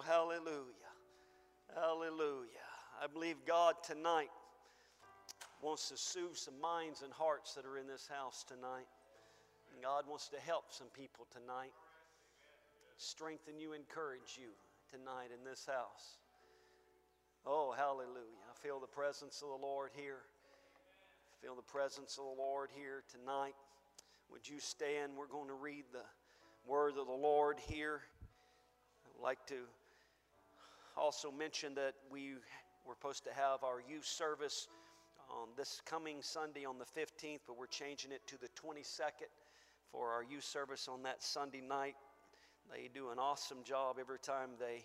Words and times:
Hallelujah. 0.00 0.92
Hallelujah. 1.74 2.66
I 3.02 3.06
believe 3.06 3.36
God 3.46 3.74
tonight 3.82 4.30
wants 5.62 5.88
to 5.88 5.96
soothe 5.96 6.36
some 6.36 6.60
minds 6.60 7.02
and 7.02 7.12
hearts 7.12 7.54
that 7.54 7.64
are 7.64 7.78
in 7.78 7.86
this 7.86 8.08
house 8.08 8.44
tonight. 8.46 8.86
And 9.72 9.82
God 9.82 10.04
wants 10.08 10.28
to 10.28 10.40
help 10.40 10.66
some 10.70 10.88
people 10.88 11.26
tonight, 11.30 11.72
strengthen 12.96 13.58
you, 13.58 13.72
encourage 13.72 14.38
you 14.38 14.48
tonight 14.90 15.28
in 15.36 15.44
this 15.44 15.66
house. 15.66 16.18
Oh, 17.44 17.74
hallelujah. 17.76 18.44
I 18.50 18.54
feel 18.66 18.80
the 18.80 18.86
presence 18.86 19.42
of 19.42 19.48
the 19.48 19.66
Lord 19.66 19.90
here. 19.94 20.22
I 21.30 21.46
feel 21.46 21.54
the 21.54 21.62
presence 21.62 22.18
of 22.18 22.24
the 22.24 22.42
Lord 22.42 22.70
here 22.74 23.02
tonight. 23.10 23.54
Would 24.30 24.48
you 24.48 24.58
stand? 24.58 25.12
We're 25.16 25.26
going 25.26 25.48
to 25.48 25.54
read 25.54 25.84
the 25.92 26.04
word 26.66 26.96
of 26.98 27.06
the 27.06 27.12
Lord 27.12 27.58
here. 27.68 28.00
I'd 29.06 29.22
like 29.22 29.46
to 29.46 29.56
also 30.96 31.30
mention 31.30 31.74
that 31.74 31.94
we 32.10 32.34
were 32.86 32.94
supposed 32.94 33.24
to 33.24 33.32
have 33.32 33.62
our 33.62 33.82
youth 33.88 34.04
service 34.04 34.68
on 35.30 35.48
this 35.56 35.80
coming 35.84 36.18
Sunday 36.20 36.64
on 36.64 36.76
the 36.78 36.84
15th, 36.84 37.40
but 37.46 37.58
we're 37.58 37.66
changing 37.66 38.12
it 38.12 38.26
to 38.26 38.38
the 38.38 38.48
22nd 38.48 39.28
for 39.90 40.10
our 40.10 40.22
youth 40.22 40.44
service 40.44 40.88
on 40.88 41.02
that 41.02 41.22
Sunday 41.22 41.60
night. 41.60 41.96
They 42.70 42.88
do 42.92 43.10
an 43.10 43.18
awesome 43.18 43.62
job 43.64 43.96
every 44.00 44.18
time 44.18 44.50
they 44.58 44.84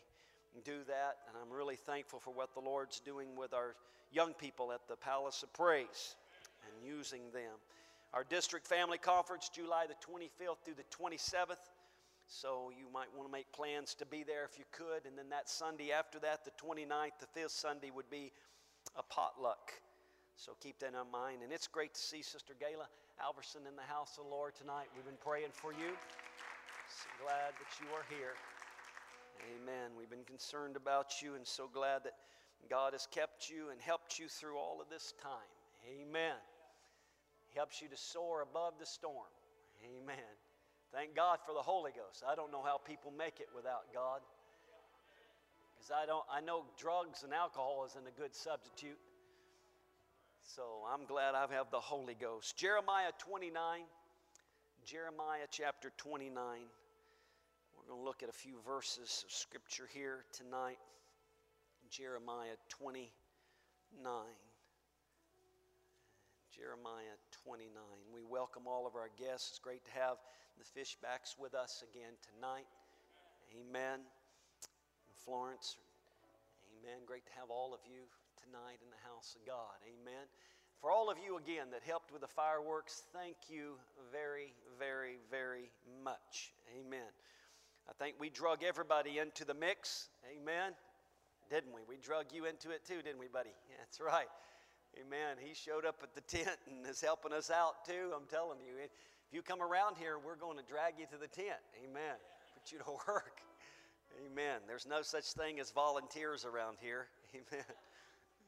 do 0.64 0.84
that, 0.88 1.18
and 1.28 1.38
I'm 1.42 1.56
really 1.56 1.76
thankful 1.76 2.20
for 2.20 2.32
what 2.32 2.54
the 2.54 2.59
Lord's 2.59 3.00
doing 3.00 3.36
with 3.36 3.54
our 3.54 3.76
young 4.12 4.34
people 4.34 4.72
at 4.72 4.82
the 4.88 4.96
Palace 4.96 5.44
of 5.44 5.54
Praise 5.54 6.16
and 6.66 6.86
using 6.86 7.22
them. 7.34 7.56
Our 8.14 8.26
district 8.26 8.68
family 8.68 8.98
conference, 8.98 9.50
July 9.50 9.86
the 9.88 9.96
25th 9.96 10.58
through 10.66 10.76
the 10.76 10.84
27th. 10.96 11.56
So 12.31 12.71
you 12.71 12.88
might 12.88 13.12
want 13.12 13.27
to 13.27 13.31
make 13.31 13.52
plans 13.52 13.94
to 13.95 14.05
be 14.05 14.23
there 14.23 14.48
if 14.48 14.58
you 14.58 14.63
could. 14.72 15.03
And 15.03 15.20
then 15.20 15.27
that 15.35 15.50
Sunday 15.50 15.92
after 15.92 16.17
that, 16.23 16.47
the 16.47 16.56
29th, 16.56 17.19
the 17.19 17.28
fifth 17.28 17.52
Sunday, 17.52 17.92
would 17.92 18.09
be 18.09 18.31
a 18.95 19.03
potluck. 19.03 19.75
So 20.38 20.56
keep 20.64 20.80
that 20.80 20.95
in 20.95 21.11
mind. 21.11 21.44
And 21.44 21.52
it's 21.52 21.67
great 21.67 21.94
to 21.94 22.00
see 22.00 22.22
Sister 22.22 22.53
Gayla 22.56 22.88
Alverson 23.19 23.67
in 23.67 23.75
the 23.75 23.83
house 23.83 24.16
of 24.17 24.23
the 24.23 24.30
Lord 24.31 24.56
tonight. 24.56 24.88
We've 24.95 25.03
been 25.03 25.19
praying 25.19 25.52
for 25.52 25.73
you. 25.73 25.91
So 26.88 27.11
glad 27.19 27.52
that 27.52 27.72
you 27.83 27.91
are 27.91 28.08
here. 28.08 28.39
Amen. 29.52 29.91
We've 30.00 30.09
been 30.09 30.23
concerned 30.23 30.78
about 30.78 31.22
you 31.22 31.36
and 31.36 31.45
so 31.45 31.67
glad 31.67 32.06
that 32.06 32.16
God 32.69 32.94
has 32.94 33.08
kept 33.11 33.50
you 33.50 33.72
and 33.72 33.81
helped 33.81 34.19
you 34.19 34.30
through 34.30 34.56
all 34.56 34.80
of 34.80 34.88
this 34.88 35.13
time. 35.22 35.52
Amen. 35.84 36.39
He 37.52 37.59
helps 37.59 37.81
you 37.81 37.89
to 37.89 37.97
soar 37.97 38.41
above 38.41 38.80
the 38.80 38.86
storm. 38.86 39.36
Amen. 39.84 40.31
Thank 40.94 41.16
God 41.16 41.39
for 41.45 41.53
the 41.53 41.61
Holy 41.61 41.92
Ghost. 41.92 42.23
I 42.28 42.36
don't 42.36 42.52
know 42.52 42.61
how 42.61 42.78
people 42.78 43.11
make 43.17 43.39
it 43.39 43.47
without 43.56 43.94
God. 43.94 44.20
Because 45.73 45.92
I 45.92 46.06
don't 46.06 46.25
I 46.31 46.42
know 46.42 46.66
drugs 46.78 47.23
and 47.23 47.34
alcohol 47.34 47.86
isn't 47.88 48.08
a 48.08 48.20
good 48.20 48.36
substitute. 48.36 49.00
So 50.44 50.84
I'm 50.92 51.06
glad 51.06 51.34
I 51.34 51.47
have 51.53 51.72
the 51.72 51.80
Holy 51.80 52.16
Ghost. 52.16 52.58
Jeremiah 52.58 53.12
29. 53.19 53.81
Jeremiah 54.84 55.47
chapter 55.50 55.92
29. 55.97 56.36
We're 57.78 57.88
going 57.88 58.00
to 58.00 58.06
look 58.06 58.23
at 58.23 58.30
a 58.30 58.34
few 58.34 58.56
verses 58.66 59.23
of 59.25 59.31
scripture 59.31 59.88
here 59.94 60.25
tonight. 60.34 60.80
Jeremiah 61.89 62.58
29. 62.69 63.09
Jeremiah 66.56 67.17
29. 67.45 67.73
We 68.14 68.22
welcome 68.22 68.70
all 68.70 68.86
of 68.86 68.94
our 68.94 69.09
guests. 69.17 69.50
It's 69.50 69.59
great 69.59 69.84
to 69.86 69.92
have 69.97 70.17
the 70.61 70.66
Fishbacks 70.78 71.42
with 71.42 71.56
us 71.56 71.84
again 71.89 72.14
tonight. 72.22 72.70
Amen. 73.58 74.06
And 74.06 75.16
Florence. 75.25 75.78
Amen. 76.78 77.02
Great 77.06 77.25
to 77.25 77.34
have 77.39 77.50
all 77.50 77.73
of 77.73 77.80
you 77.89 78.06
tonight 78.38 78.78
in 78.86 78.89
the 78.94 79.02
house 79.09 79.34
of 79.34 79.41
God. 79.47 79.74
Amen. 79.90 80.29
For 80.81 80.91
all 80.91 81.09
of 81.09 81.18
you 81.18 81.38
again 81.38 81.74
that 81.74 81.81
helped 81.81 82.12
with 82.12 82.22
the 82.22 82.29
fireworks, 82.29 83.03
thank 83.13 83.38
you 83.50 83.73
very, 84.12 84.53
very, 84.78 85.18
very 85.31 85.72
much. 86.03 86.53
Amen. 86.78 87.09
I 87.90 87.94
think 87.97 88.18
we 88.19 88.29
drug 88.29 88.62
everybody 88.62 89.18
into 89.18 89.46
the 89.46 89.56
mix. 89.56 90.09
Amen. 90.29 90.73
Didn't 91.50 91.73
we? 91.73 91.81
We 91.90 91.97
drug 91.97 92.25
you 92.34 92.46
into 92.46 92.69
it 92.69 92.85
too, 92.85 93.02
didn't 93.02 93.19
we, 93.19 93.28
buddy? 93.28 93.53
That's 93.79 94.00
right. 94.00 94.29
Amen. 95.00 95.38
He 95.40 95.53
showed 95.53 95.85
up 95.85 96.00
at 96.03 96.13
the 96.13 96.22
tent 96.38 96.57
and 96.68 96.85
is 96.85 97.02
helping 97.02 97.34
us 97.34 97.50
out 97.50 97.85
too. 97.85 98.12
I'm 98.16 98.28
telling 98.28 98.59
you. 98.59 98.84
If 98.84 98.91
you 99.31 99.41
come 99.41 99.62
around 99.62 99.96
here, 99.97 100.18
we're 100.19 100.35
going 100.35 100.57
to 100.57 100.63
drag 100.63 101.00
you 101.00 101.06
to 101.12 101.18
the 101.18 101.28
tent. 101.28 101.62
Amen. 101.84 102.16
Put 102.53 102.72
you 102.72 102.79
to 102.79 102.91
work. 103.07 103.41
Amen. 104.25 104.59
There's 104.68 104.85
no 104.85 105.02
such 105.02 105.31
thing 105.34 105.59
as 105.59 105.72
volunteers 105.72 106.46
around 106.46 106.78
here. 106.81 107.07
Amen. 107.34 107.66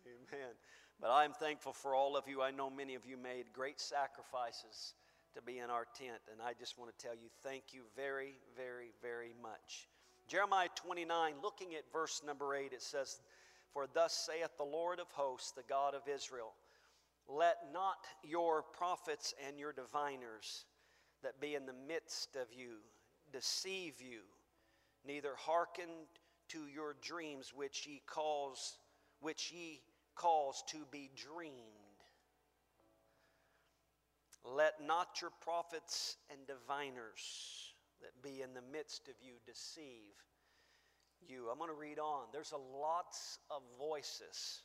Amen. 0.06 0.52
But 1.00 1.12
I'm 1.12 1.34
thankful 1.34 1.74
for 1.74 1.96
all 1.96 2.18
of 2.18 2.28
you. 2.28 2.42
I 2.42 2.52
know 2.52 2.70
many 2.70 2.96
of 2.96 3.06
you 3.06 3.18
made 3.18 3.46
great 3.54 3.80
sacrifices 3.80 4.94
to 5.36 5.42
be 5.42 5.60
in 5.60 5.70
our 5.70 5.86
tent. 5.98 6.22
And 6.32 6.42
I 6.42 6.54
just 6.54 6.78
want 6.78 6.98
to 6.98 7.06
tell 7.06 7.16
you 7.16 7.30
thank 7.42 7.74
you 7.74 7.82
very, 7.96 8.36
very, 8.56 8.92
very 9.02 9.34
much. 9.42 9.88
Jeremiah 10.28 10.70
29, 10.76 11.34
looking 11.42 11.76
at 11.76 11.84
verse 11.92 12.22
number 12.26 12.56
8, 12.56 12.72
it 12.74 12.82
says, 12.82 13.20
For 13.74 13.88
thus 13.92 14.14
saith 14.14 14.56
the 14.58 14.64
Lord 14.64 15.00
of 15.00 15.10
hosts, 15.12 15.52
the 15.52 15.64
God 15.68 15.96
of 15.96 16.08
Israel, 16.08 16.54
let 17.28 17.58
not 17.72 17.98
your 18.24 18.62
prophets 18.62 19.34
and 19.48 19.58
your 19.58 19.74
diviners 19.74 20.66
that 21.24 21.42
be 21.42 21.56
in 21.56 21.66
the 21.66 21.74
midst 21.88 22.36
of 22.36 22.48
you 22.56 22.78
deceive 23.32 24.02
you, 24.02 24.20
neither 25.06 25.36
hearken 25.36 25.90
to 26.50 26.68
your 26.68 26.96
dreams 27.02 27.52
which 27.56 27.88
ye 27.88 28.02
cause 28.06 28.78
which 29.22 29.52
ye 29.54 29.82
cause 30.16 30.64
to 30.68 30.78
be 30.92 31.10
dreamed. 31.16 31.54
Let 34.44 34.86
not 34.86 35.22
your 35.22 35.32
prophets 35.42 36.18
and 36.30 36.46
diviners 36.46 37.74
that 38.02 38.22
be 38.22 38.42
in 38.42 38.54
the 38.54 38.62
midst 38.72 39.08
of 39.08 39.16
you 39.22 39.36
deceive 39.46 40.14
you. 41.30 41.50
I'm 41.52 41.58
going 41.58 41.70
to 41.70 41.80
read 41.80 42.00
on. 42.00 42.26
There's 42.32 42.52
a 42.52 42.78
lots 42.78 43.40
of 43.50 43.62
voices 43.78 44.64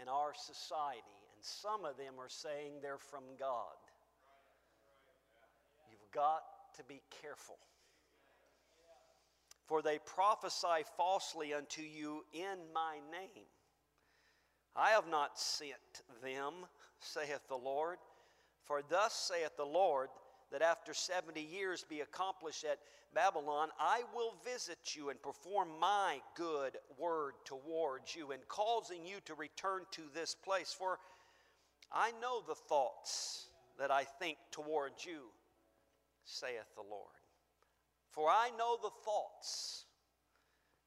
in 0.00 0.08
our 0.08 0.32
society, 0.34 1.16
and 1.34 1.42
some 1.42 1.84
of 1.84 1.96
them 1.96 2.14
are 2.18 2.28
saying 2.28 2.74
they're 2.82 2.98
from 2.98 3.24
God. 3.38 3.76
You've 5.90 6.10
got 6.12 6.42
to 6.76 6.84
be 6.84 7.02
careful. 7.22 7.56
For 9.66 9.82
they 9.82 9.98
prophesy 10.04 10.84
falsely 10.96 11.54
unto 11.54 11.82
you 11.82 12.24
in 12.32 12.58
my 12.74 12.96
name. 13.12 13.46
I 14.74 14.90
have 14.90 15.08
not 15.08 15.38
sent 15.38 16.02
them, 16.22 16.54
saith 16.98 17.46
the 17.48 17.56
Lord. 17.56 17.98
For 18.64 18.82
thus 18.88 19.12
saith 19.12 19.56
the 19.56 19.64
Lord, 19.64 20.08
that 20.52 20.62
after 20.62 20.92
70 20.92 21.40
years 21.40 21.84
be 21.88 22.00
accomplished 22.00 22.64
at 22.64 22.78
Babylon, 23.14 23.68
I 23.78 24.02
will 24.14 24.34
visit 24.44 24.94
you 24.94 25.10
and 25.10 25.20
perform 25.20 25.68
my 25.80 26.20
good 26.36 26.76
word 26.98 27.34
towards 27.44 28.14
you, 28.14 28.32
and 28.32 28.40
causing 28.48 29.04
you 29.04 29.16
to 29.24 29.34
return 29.34 29.82
to 29.92 30.02
this 30.14 30.34
place. 30.34 30.74
For 30.76 30.98
I 31.92 32.12
know 32.20 32.42
the 32.46 32.54
thoughts 32.54 33.46
that 33.78 33.90
I 33.90 34.04
think 34.04 34.38
towards 34.52 35.04
you, 35.04 35.30
saith 36.24 36.74
the 36.76 36.82
Lord. 36.88 37.06
For 38.10 38.28
I 38.28 38.50
know 38.58 38.76
the 38.80 38.90
thoughts 39.04 39.84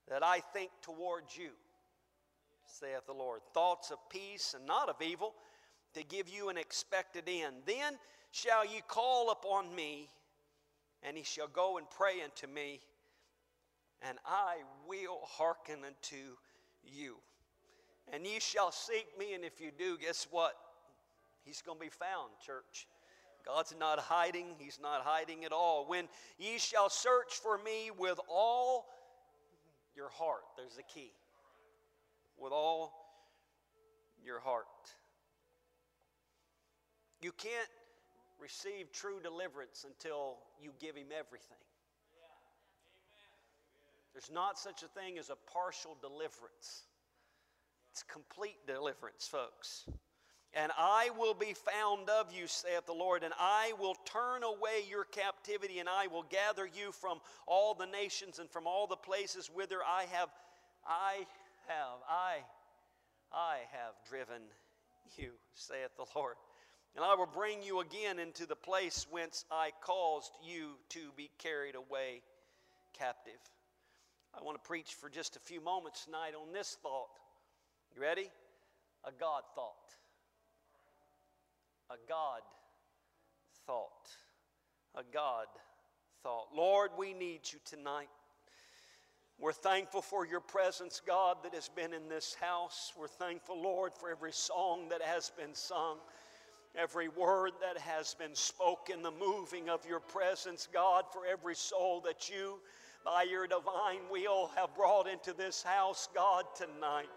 that 0.09 0.23
I 0.23 0.39
think 0.39 0.69
towards 0.81 1.35
you, 1.37 1.51
saith 2.65 3.05
the 3.05 3.13
Lord. 3.13 3.41
Thoughts 3.53 3.91
of 3.91 3.97
peace 4.09 4.53
and 4.57 4.65
not 4.65 4.89
of 4.89 4.95
evil 5.01 5.33
to 5.93 6.03
give 6.03 6.29
you 6.29 6.49
an 6.49 6.57
expected 6.57 7.23
end. 7.27 7.55
Then 7.65 7.97
shall 8.33 8.65
ye 8.65 8.81
call 8.87 9.29
upon 9.29 9.73
me, 9.75 10.09
and 11.03 11.15
he 11.15 11.23
shall 11.23 11.47
go 11.47 11.77
and 11.77 11.87
pray 11.91 12.21
unto 12.23 12.47
me, 12.47 12.79
and 14.01 14.17
I 14.25 14.55
will 14.87 15.19
hearken 15.23 15.79
unto 15.85 16.35
you. 16.83 17.17
And 18.11 18.25
ye 18.25 18.39
shall 18.39 18.71
seek 18.71 19.05
me, 19.19 19.33
and 19.35 19.45
if 19.45 19.61
you 19.61 19.69
do, 19.77 19.97
guess 19.99 20.27
what? 20.31 20.55
He's 21.45 21.61
going 21.61 21.77
to 21.77 21.83
be 21.83 21.91
found, 21.91 22.31
church. 22.43 22.87
God's 23.45 23.75
not 23.79 23.99
hiding, 23.99 24.47
He's 24.57 24.79
not 24.81 25.01
hiding 25.03 25.45
at 25.45 25.51
all. 25.51 25.85
When 25.87 26.07
ye 26.39 26.57
shall 26.57 26.89
search 26.89 27.35
for 27.35 27.59
me 27.59 27.91
with 27.95 28.19
all 28.27 28.87
your 29.95 30.09
heart, 30.09 30.41
there's 30.57 30.75
the 30.75 30.83
key. 30.83 31.11
With 32.37 32.51
all 32.51 32.93
your 34.25 34.39
heart. 34.39 34.65
You 37.21 37.31
can't 37.31 37.69
receive 38.43 38.91
true 38.91 39.19
deliverance 39.23 39.85
until 39.87 40.35
you 40.61 40.71
give 40.79 40.95
Him 40.97 41.07
everything. 41.17 41.63
There's 44.11 44.29
not 44.31 44.59
such 44.59 44.83
a 44.83 44.87
thing 44.99 45.17
as 45.17 45.29
a 45.29 45.37
partial 45.51 45.97
deliverance. 46.01 46.83
It's 47.91 48.03
complete 48.03 48.57
deliverance, 48.67 49.25
folks. 49.27 49.85
and 50.53 50.71
I 50.77 51.09
will 51.17 51.33
be 51.33 51.53
found 51.53 52.09
of 52.09 52.31
you, 52.31 52.45
saith 52.47 52.85
the 52.85 52.93
Lord, 52.93 53.23
and 53.23 53.33
I 53.39 53.73
will 53.79 53.95
turn 54.05 54.43
away 54.43 54.85
your 54.87 55.05
captivity, 55.05 55.79
and 55.79 55.89
I 55.89 56.07
will 56.07 56.25
gather 56.29 56.67
you 56.67 56.91
from 56.91 57.19
all 57.47 57.73
the 57.73 57.87
nations 57.87 58.39
and 58.39 58.49
from 58.49 58.67
all 58.67 58.85
the 58.85 58.95
places 58.95 59.49
whither 59.53 59.79
I 59.83 60.05
have, 60.11 60.29
I 60.85 61.25
have, 61.67 61.97
I, 62.07 62.37
I 63.33 63.55
have 63.71 63.93
driven 64.07 64.43
you, 65.17 65.31
saith 65.55 65.89
the 65.97 66.05
Lord. 66.15 66.35
And 66.95 67.03
I 67.03 67.15
will 67.15 67.25
bring 67.27 67.63
you 67.63 67.79
again 67.79 68.19
into 68.19 68.45
the 68.45 68.55
place 68.55 69.07
whence 69.09 69.45
I 69.51 69.71
caused 69.81 70.31
you 70.43 70.71
to 70.89 70.99
be 71.17 71.29
carried 71.39 71.75
away 71.75 72.21
captive. 72.97 73.39
I 74.33 74.43
want 74.43 74.61
to 74.61 74.67
preach 74.67 74.93
for 74.93 75.09
just 75.09 75.35
a 75.35 75.39
few 75.39 75.61
moments 75.61 76.05
tonight 76.05 76.33
on 76.39 76.53
this 76.53 76.77
thought. 76.81 77.19
You 77.95 78.01
ready? 78.01 78.29
A 79.05 79.11
God 79.19 79.41
thought 79.55 79.95
a 81.93 82.09
God 82.09 82.41
thought. 83.67 84.09
A 84.95 85.03
God 85.13 85.45
thought. 86.23 86.47
Lord, 86.55 86.91
we 86.97 87.13
need 87.13 87.41
you 87.51 87.59
tonight. 87.65 88.09
We're 89.39 89.53
thankful 89.53 90.01
for 90.01 90.25
your 90.25 90.39
presence, 90.39 91.01
God, 91.05 91.37
that 91.43 91.53
has 91.53 91.69
been 91.69 91.93
in 91.93 92.07
this 92.07 92.35
house. 92.39 92.93
We're 92.97 93.07
thankful, 93.07 93.61
Lord, 93.61 93.93
for 93.93 94.09
every 94.09 94.31
song 94.31 94.89
that 94.89 95.01
has 95.01 95.31
been 95.37 95.53
sung, 95.53 95.97
every 96.75 97.07
word 97.07 97.51
that 97.61 97.79
has 97.81 98.15
been 98.15 98.35
spoken, 98.35 99.01
the 99.01 99.11
moving 99.11 99.69
of 99.69 99.85
your 99.85 99.99
presence, 99.99 100.67
God, 100.73 101.05
for 101.11 101.25
every 101.25 101.55
soul 101.55 102.01
that 102.01 102.29
you, 102.29 102.59
by 103.05 103.23
your 103.23 103.47
divine 103.47 104.01
will, 104.11 104.49
have 104.55 104.75
brought 104.75 105.07
into 105.07 105.33
this 105.33 105.61
house, 105.61 106.09
God, 106.15 106.45
tonight. 106.55 107.09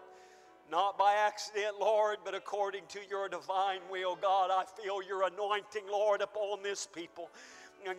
Not 0.69 0.97
by 0.97 1.13
accident, 1.13 1.79
Lord, 1.79 2.17
but 2.25 2.35
according 2.35 2.83
to 2.89 2.99
your 3.09 3.29
divine 3.29 3.79
will. 3.89 4.17
God, 4.17 4.51
I 4.51 4.65
feel 4.81 5.01
your 5.01 5.25
anointing, 5.25 5.83
Lord, 5.89 6.21
upon 6.21 6.61
this 6.61 6.85
people. 6.85 7.29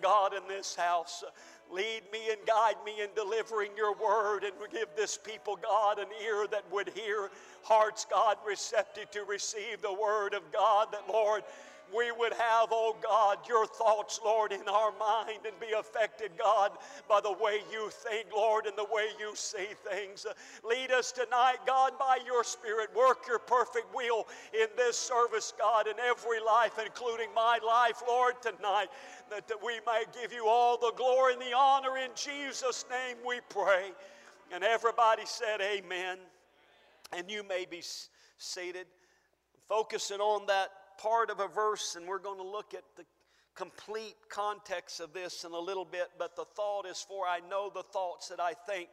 God, 0.01 0.33
in 0.35 0.43
this 0.49 0.75
house, 0.75 1.25
lead 1.71 2.03
me 2.13 2.31
and 2.31 2.39
guide 2.47 2.77
me 2.85 3.03
in 3.03 3.09
delivering 3.15 3.71
your 3.77 3.95
word 3.95 4.45
and 4.45 4.53
give 4.73 4.89
this 4.97 5.19
people, 5.19 5.59
God, 5.63 5.99
an 5.99 6.09
ear 6.25 6.47
that 6.51 6.65
would 6.73 6.91
hear, 6.91 7.31
hearts, 7.63 8.07
God, 8.11 8.37
receptive 8.47 9.11
to 9.11 9.25
receive 9.25 9.83
the 9.83 9.93
word 9.93 10.35
of 10.35 10.43
God, 10.53 10.89
that, 10.93 11.03
Lord, 11.13 11.43
we 11.95 12.13
would 12.13 12.33
have, 12.33 12.69
oh 12.71 12.97
God, 13.03 13.39
your 13.49 13.67
thoughts, 13.67 14.21
Lord, 14.25 14.53
in 14.53 14.69
our 14.69 14.93
mind 14.99 15.41
and 15.47 15.59
be 15.61 15.73
affected, 15.79 16.33
God, 16.39 16.73
by 17.09 17.21
the 17.21 17.33
way 17.33 17.61
you 17.73 17.91
think, 17.91 18.27
Lord, 18.35 18.67
and 18.67 18.77
the 18.77 18.85
way 18.85 19.09
you 19.19 19.33
see 19.35 19.69
things. 19.91 20.27
Lead 20.65 20.91
us 20.91 21.13
tonight, 21.13 21.57
God, 21.67 21.93
by 21.99 22.19
your 22.27 22.45
Spirit. 22.45 22.91
Work 22.95 23.27
your 23.27 23.39
perfect 23.39 23.95
will 23.95 24.27
in 24.53 24.69
this 24.77 24.99
service, 24.99 25.53
God, 25.59 25.87
in 25.87 25.99
every 25.99 26.41
life, 26.41 26.79
including 26.85 27.29
my 27.35 27.59
life, 27.67 28.03
Lord, 28.07 28.35
tonight, 28.43 28.89
that 29.31 29.51
we 29.65 29.81
may 29.87 30.05
give 30.21 30.33
you 30.33 30.47
all 30.47 30.79
the 30.79 30.93
glory 30.97 31.35
and 31.35 31.43
the 31.43 31.57
honor. 31.57 31.97
In 31.97 32.11
Jesus' 32.15 32.85
name 32.91 33.17
we 33.27 33.41
pray. 33.49 33.93
And 34.53 34.65
everybody 34.65 35.23
said, 35.27 35.61
Amen. 35.61 36.19
And 37.17 37.31
you 37.31 37.43
may 37.43 37.67
be 37.69 37.83
seated. 38.39 38.87
Focusing 39.69 40.21
on 40.21 40.47
that 40.47 40.71
part 40.99 41.31
of 41.31 41.41
a 41.41 41.49
verse, 41.49 41.97
and 41.97 42.07
we're 42.07 42.19
going 42.19 42.39
to 42.39 42.47
look 42.47 42.75
at 42.75 42.85
the 42.97 43.05
complete 43.55 44.17
context 44.29 45.01
of 45.01 45.13
this 45.13 45.45
in 45.45 45.53
a 45.53 45.59
little 45.59 45.85
bit. 45.85 46.09
But 46.19 46.37
the 46.37 46.45
thought 46.45 46.87
is 46.87 47.05
for 47.09 47.27
I 47.27 47.41
know 47.49 47.71
the 47.75 47.83
thoughts 47.83 48.29
that 48.29 48.41
I 48.41 48.53
think 48.53 48.89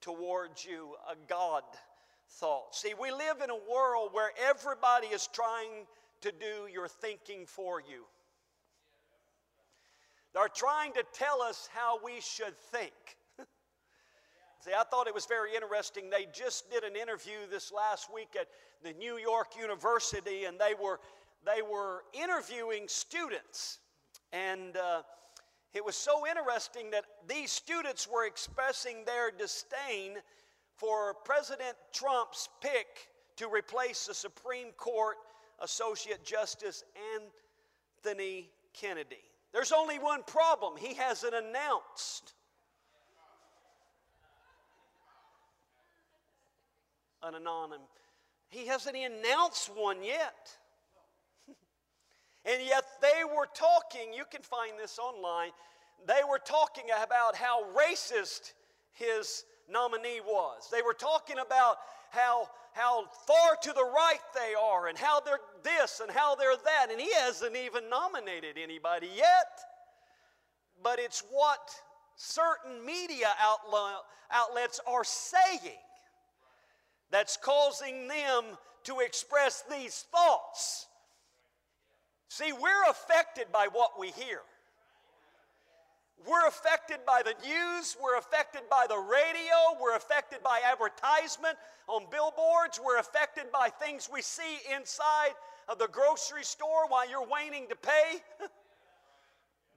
towards 0.00 0.64
you, 0.64 0.94
a 1.10 1.14
God 1.28 1.62
thought. 2.28 2.74
See, 2.74 2.94
we 3.00 3.10
live 3.10 3.40
in 3.42 3.50
a 3.50 3.58
world 3.72 4.10
where 4.12 4.30
everybody 4.48 5.08
is 5.08 5.28
trying 5.32 5.86
to 6.20 6.32
do 6.32 6.72
your 6.72 6.88
thinking 6.88 7.46
for 7.46 7.80
you. 7.80 8.04
They're 10.34 10.48
trying 10.48 10.92
to 10.94 11.04
tell 11.12 11.42
us 11.42 11.68
how 11.72 12.00
we 12.04 12.20
should 12.20 12.56
think. 12.72 12.92
See, 14.60 14.72
I 14.76 14.82
thought 14.90 15.06
it 15.06 15.14
was 15.14 15.26
very 15.26 15.54
interesting. 15.54 16.10
They 16.10 16.26
just 16.34 16.70
did 16.70 16.82
an 16.82 16.96
interview 16.96 17.46
this 17.50 17.72
last 17.72 18.12
week 18.12 18.36
at 18.38 18.48
the 18.82 18.92
New 18.98 19.16
York 19.16 19.52
University, 19.60 20.44
and 20.44 20.58
they 20.58 20.74
were 20.80 20.98
they 21.44 21.62
were 21.62 22.04
interviewing 22.12 22.84
students. 22.86 23.78
And 24.32 24.76
uh, 24.76 25.02
it 25.72 25.84
was 25.84 25.96
so 25.96 26.26
interesting 26.26 26.90
that 26.90 27.04
these 27.28 27.50
students 27.50 28.08
were 28.08 28.26
expressing 28.26 29.04
their 29.04 29.30
disdain 29.30 30.14
for 30.76 31.14
President 31.24 31.76
Trump's 31.92 32.48
pick 32.60 33.08
to 33.36 33.48
replace 33.48 34.06
the 34.06 34.14
Supreme 34.14 34.72
Court 34.76 35.16
Associate 35.60 36.22
Justice 36.24 36.84
Anthony 38.04 38.50
Kennedy. 38.72 39.22
There's 39.52 39.72
only 39.72 39.98
one 39.98 40.22
problem 40.24 40.76
he 40.76 40.94
hasn't 40.94 41.34
announced 41.34 42.34
an 47.22 47.34
anonymous. 47.34 47.86
He 48.50 48.66
hasn't 48.66 48.96
announced 48.96 49.70
one 49.74 50.02
yet. 50.02 50.56
And 52.44 52.62
yet 52.62 52.84
they 53.00 53.24
were 53.24 53.48
talking, 53.54 54.12
you 54.12 54.24
can 54.30 54.42
find 54.42 54.72
this 54.78 54.98
online, 54.98 55.50
they 56.06 56.20
were 56.28 56.40
talking 56.44 56.84
about 57.02 57.36
how 57.36 57.64
racist 57.74 58.52
his 58.92 59.44
nominee 59.70 60.20
was. 60.20 60.68
They 60.70 60.82
were 60.82 60.94
talking 60.94 61.38
about 61.38 61.76
how, 62.10 62.48
how 62.72 63.06
far 63.26 63.56
to 63.62 63.72
the 63.72 63.84
right 63.84 64.20
they 64.34 64.54
are 64.54 64.88
and 64.88 64.98
how 64.98 65.20
they're 65.20 65.40
this 65.62 66.00
and 66.00 66.10
how 66.10 66.34
they're 66.34 66.56
that. 66.64 66.88
And 66.90 67.00
he 67.00 67.12
hasn't 67.14 67.56
even 67.56 67.88
nominated 67.88 68.58
anybody 68.62 69.08
yet. 69.16 69.60
But 70.82 70.98
it's 70.98 71.22
what 71.30 71.70
certain 72.16 72.84
media 72.84 73.28
outlets 74.30 74.80
are 74.86 75.04
saying 75.04 75.78
that's 77.10 77.36
causing 77.36 78.06
them 78.08 78.44
to 78.84 79.00
express 79.00 79.64
these 79.70 80.04
thoughts. 80.12 80.86
See, 82.34 82.50
we're 82.52 82.90
affected 82.90 83.52
by 83.52 83.68
what 83.70 83.92
we 83.96 84.10
hear. 84.10 84.40
We're 86.28 86.48
affected 86.48 86.98
by 87.06 87.22
the 87.22 87.36
news, 87.46 87.96
we're 88.02 88.18
affected 88.18 88.62
by 88.68 88.86
the 88.88 88.98
radio, 88.98 89.80
we're 89.80 89.94
affected 89.94 90.42
by 90.42 90.60
advertisement 90.68 91.56
on 91.86 92.06
billboards, 92.10 92.80
we're 92.84 92.98
affected 92.98 93.52
by 93.52 93.68
things 93.68 94.08
we 94.12 94.20
see 94.20 94.58
inside 94.74 95.34
of 95.68 95.78
the 95.78 95.86
grocery 95.86 96.42
store 96.42 96.88
while 96.88 97.08
you're 97.08 97.24
waiting 97.24 97.68
to 97.68 97.76
pay. 97.76 98.18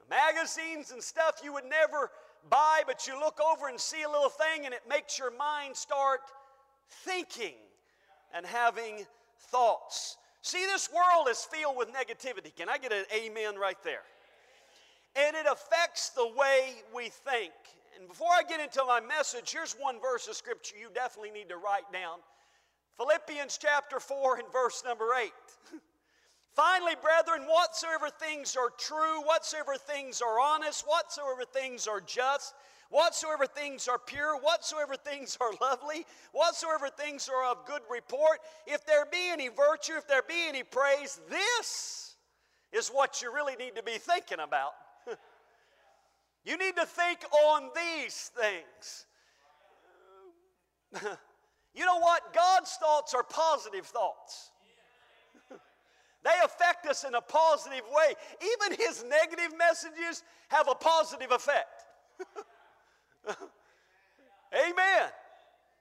magazines 0.09 0.89
and 0.89 1.03
stuff 1.03 1.41
you 1.43 1.53
would 1.53 1.69
never 1.69 2.09
buy, 2.49 2.81
but 2.87 3.05
you 3.05 3.19
look 3.19 3.37
over 3.39 3.67
and 3.67 3.79
see 3.79 4.01
a 4.01 4.09
little 4.09 4.29
thing 4.29 4.65
and 4.65 4.73
it 4.73 4.81
makes 4.89 5.19
your 5.19 5.29
mind 5.37 5.75
start 5.75 6.21
thinking 6.89 7.53
and 8.33 8.47
having 8.47 9.05
thoughts. 9.51 10.17
See, 10.47 10.65
this 10.65 10.89
world 10.95 11.27
is 11.29 11.43
filled 11.43 11.75
with 11.75 11.89
negativity. 11.89 12.55
Can 12.55 12.69
I 12.69 12.77
get 12.77 12.93
an 12.93 13.03
amen 13.13 13.57
right 13.59 13.75
there? 13.83 14.03
And 15.13 15.35
it 15.35 15.45
affects 15.45 16.11
the 16.11 16.25
way 16.25 16.83
we 16.95 17.09
think. 17.09 17.51
And 17.99 18.07
before 18.07 18.29
I 18.31 18.43
get 18.47 18.61
into 18.61 18.81
my 18.85 19.01
message, 19.01 19.51
here's 19.51 19.73
one 19.73 19.99
verse 19.99 20.25
of 20.29 20.35
scripture 20.35 20.77
you 20.79 20.87
definitely 20.95 21.31
need 21.31 21.49
to 21.49 21.57
write 21.57 21.91
down 21.91 22.19
Philippians 22.95 23.59
chapter 23.61 23.99
4 23.99 24.37
and 24.37 24.49
verse 24.53 24.83
number 24.85 25.07
8. 25.21 25.33
Finally, 26.55 26.93
brethren, 27.01 27.45
whatsoever 27.45 28.07
things 28.09 28.55
are 28.55 28.71
true, 28.77 29.21
whatsoever 29.23 29.75
things 29.75 30.21
are 30.21 30.39
honest, 30.39 30.85
whatsoever 30.87 31.43
things 31.43 31.87
are 31.87 31.99
just, 31.99 32.53
Whatsoever 32.89 33.45
things 33.45 33.87
are 33.87 33.99
pure, 33.99 34.37
whatsoever 34.37 34.95
things 34.95 35.37
are 35.41 35.51
lovely, 35.59 36.05
whatsoever 36.31 36.89
things 36.89 37.29
are 37.29 37.51
of 37.51 37.65
good 37.65 37.81
report, 37.91 38.39
if 38.65 38.85
there 38.85 39.05
be 39.05 39.29
any 39.29 39.49
virtue, 39.49 39.93
if 39.97 40.07
there 40.07 40.21
be 40.21 40.47
any 40.47 40.63
praise, 40.63 41.19
this 41.29 42.15
is 42.71 42.89
what 42.89 43.21
you 43.21 43.33
really 43.33 43.55
need 43.55 43.75
to 43.75 43.83
be 43.83 43.97
thinking 43.97 44.39
about. 44.39 44.71
you 46.45 46.57
need 46.57 46.75
to 46.77 46.85
think 46.85 47.19
on 47.45 47.69
these 47.75 48.31
things. 48.39 49.05
you 51.73 51.85
know 51.85 51.99
what? 51.99 52.33
God's 52.33 52.71
thoughts 52.79 53.13
are 53.13 53.23
positive 53.23 53.85
thoughts. 53.85 54.51
They 56.23 56.33
affect 56.43 56.87
us 56.87 57.05
in 57.05 57.15
a 57.15 57.21
positive 57.21 57.83
way. 57.89 58.13
Even 58.41 58.77
his 58.77 59.05
negative 59.07 59.57
messages 59.57 60.23
have 60.49 60.67
a 60.67 60.75
positive 60.75 61.31
effect. 61.31 61.85
Amen. 64.53 65.09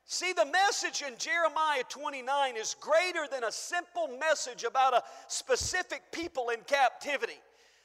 See, 0.08 0.32
the 0.32 0.46
message 0.46 1.02
in 1.02 1.14
Jeremiah 1.18 1.82
29 1.88 2.56
is 2.56 2.76
greater 2.80 3.26
than 3.30 3.44
a 3.44 3.50
simple 3.50 4.08
message 4.20 4.62
about 4.62 4.94
a 4.94 5.02
specific 5.26 6.02
people 6.12 6.50
in 6.50 6.60
captivity. 6.66 7.40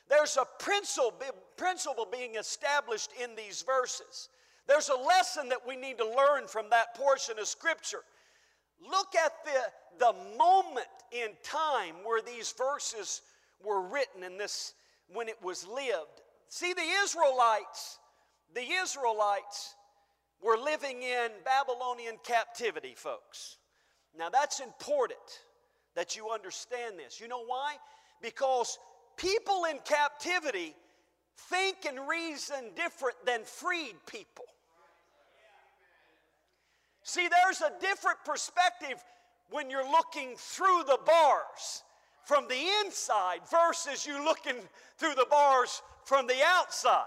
There's 0.08 0.38
a 0.38 0.46
principle, 0.60 1.14
principle 1.58 2.08
being 2.12 2.36
established 2.36 3.12
in 3.22 3.36
these 3.36 3.64
verses. 3.64 4.30
There's 4.68 4.90
a 4.90 4.96
lesson 4.96 5.50
that 5.50 5.66
we 5.68 5.76
need 5.76 5.98
to 5.98 6.06
learn 6.06 6.48
from 6.48 6.70
that 6.70 6.94
portion 6.96 7.40
of 7.40 7.48
Scripture. 7.48 8.04
look 8.88 9.16
at 9.16 9.34
the, 9.46 10.06
the 10.06 10.38
moment 10.38 10.88
in 11.12 11.30
time 11.44 11.96
where 12.04 12.22
these 12.22 12.54
verses 12.58 13.22
were 13.64 13.82
written 13.82 14.24
and 14.24 14.40
this 14.40 14.74
when 15.14 15.28
it 15.28 15.42
was 15.42 15.68
lived. 15.68 16.22
See, 16.50 16.74
the 16.74 16.88
Israelites, 17.04 18.00
the 18.54 18.66
Israelites 18.82 19.76
were 20.42 20.58
living 20.58 21.04
in 21.04 21.30
Babylonian 21.46 22.16
captivity, 22.24 22.94
folks. 22.96 23.58
Now 24.18 24.30
that's 24.30 24.60
important 24.60 25.20
that 25.96 26.16
you 26.16 26.30
understand 26.30 26.98
this. 26.98 27.20
You 27.20 27.28
know 27.28 27.44
why? 27.46 27.76
Because 28.22 28.78
people 29.18 29.66
in 29.70 29.78
captivity 29.86 30.74
think 31.50 31.86
and 31.88 32.08
reason 32.08 32.72
different 32.76 33.18
than 33.26 33.44
freed 33.44 33.96
people. 34.06 34.46
See, 37.04 37.28
there's 37.28 37.62
a 37.62 37.72
different 37.80 38.20
perspective 38.26 39.04
when 39.50 39.70
you're 39.70 39.90
looking 39.90 40.36
through 40.38 40.84
the 40.88 41.00
bars 41.06 41.84
from 42.26 42.48
the 42.48 42.68
inside 42.86 43.40
versus 43.50 44.06
you 44.06 44.24
looking 44.24 44.56
through 44.98 45.16
the 45.16 45.26
bars 45.30 45.82
from 46.06 46.28
the 46.28 46.38
outside. 46.46 47.06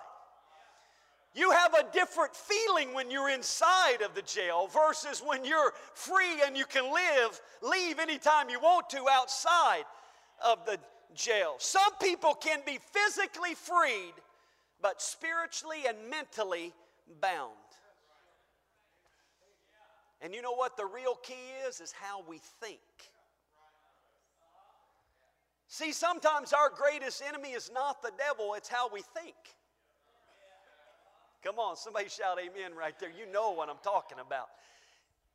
You 1.34 1.50
have 1.50 1.74
a 1.74 1.84
different 1.92 2.34
feeling 2.36 2.94
when 2.94 3.10
you're 3.10 3.28
inside 3.28 4.02
of 4.04 4.14
the 4.14 4.22
jail 4.22 4.68
versus 4.68 5.20
when 5.24 5.44
you're 5.44 5.72
free 5.94 6.40
and 6.46 6.56
you 6.56 6.64
can 6.64 6.84
live, 6.84 7.40
leave 7.60 7.98
anytime 7.98 8.48
you 8.48 8.60
want 8.60 8.88
to 8.90 9.04
outside 9.10 9.84
of 10.44 10.64
the 10.64 10.78
jail. 11.12 11.54
Some 11.58 11.92
people 12.00 12.34
can 12.34 12.60
be 12.64 12.78
physically 12.92 13.54
freed, 13.54 14.14
but 14.80 15.02
spiritually 15.02 15.86
and 15.88 15.98
mentally 16.08 16.72
bound. 17.20 17.50
And 20.20 20.32
you 20.32 20.40
know 20.40 20.54
what 20.54 20.76
the 20.76 20.86
real 20.86 21.16
key 21.16 21.34
is? 21.66 21.80
Is 21.80 21.92
how 21.92 22.22
we 22.28 22.38
think. 22.60 22.78
See, 25.66 25.90
sometimes 25.90 26.52
our 26.52 26.70
greatest 26.70 27.20
enemy 27.26 27.50
is 27.50 27.72
not 27.74 28.00
the 28.02 28.12
devil, 28.16 28.54
it's 28.54 28.68
how 28.68 28.88
we 28.88 29.02
think. 29.02 29.34
Come 31.44 31.58
on, 31.58 31.76
somebody 31.76 32.08
shout 32.08 32.38
amen 32.38 32.76
right 32.76 32.98
there. 32.98 33.10
You 33.10 33.30
know 33.30 33.50
what 33.50 33.68
I'm 33.68 33.82
talking 33.84 34.18
about. 34.18 34.48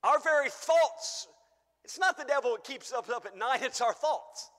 Our 0.04 0.20
very 0.20 0.50
thoughts, 0.50 1.28
it's 1.86 2.00
not 2.00 2.18
the 2.18 2.26
devil 2.26 2.54
that 2.54 2.64
keeps 2.64 2.92
us 2.92 3.10
up 3.10 3.28
at 3.28 3.38
night, 3.38 3.62
it's 3.62 3.80
our 3.80 3.94
thoughts. 3.94 4.50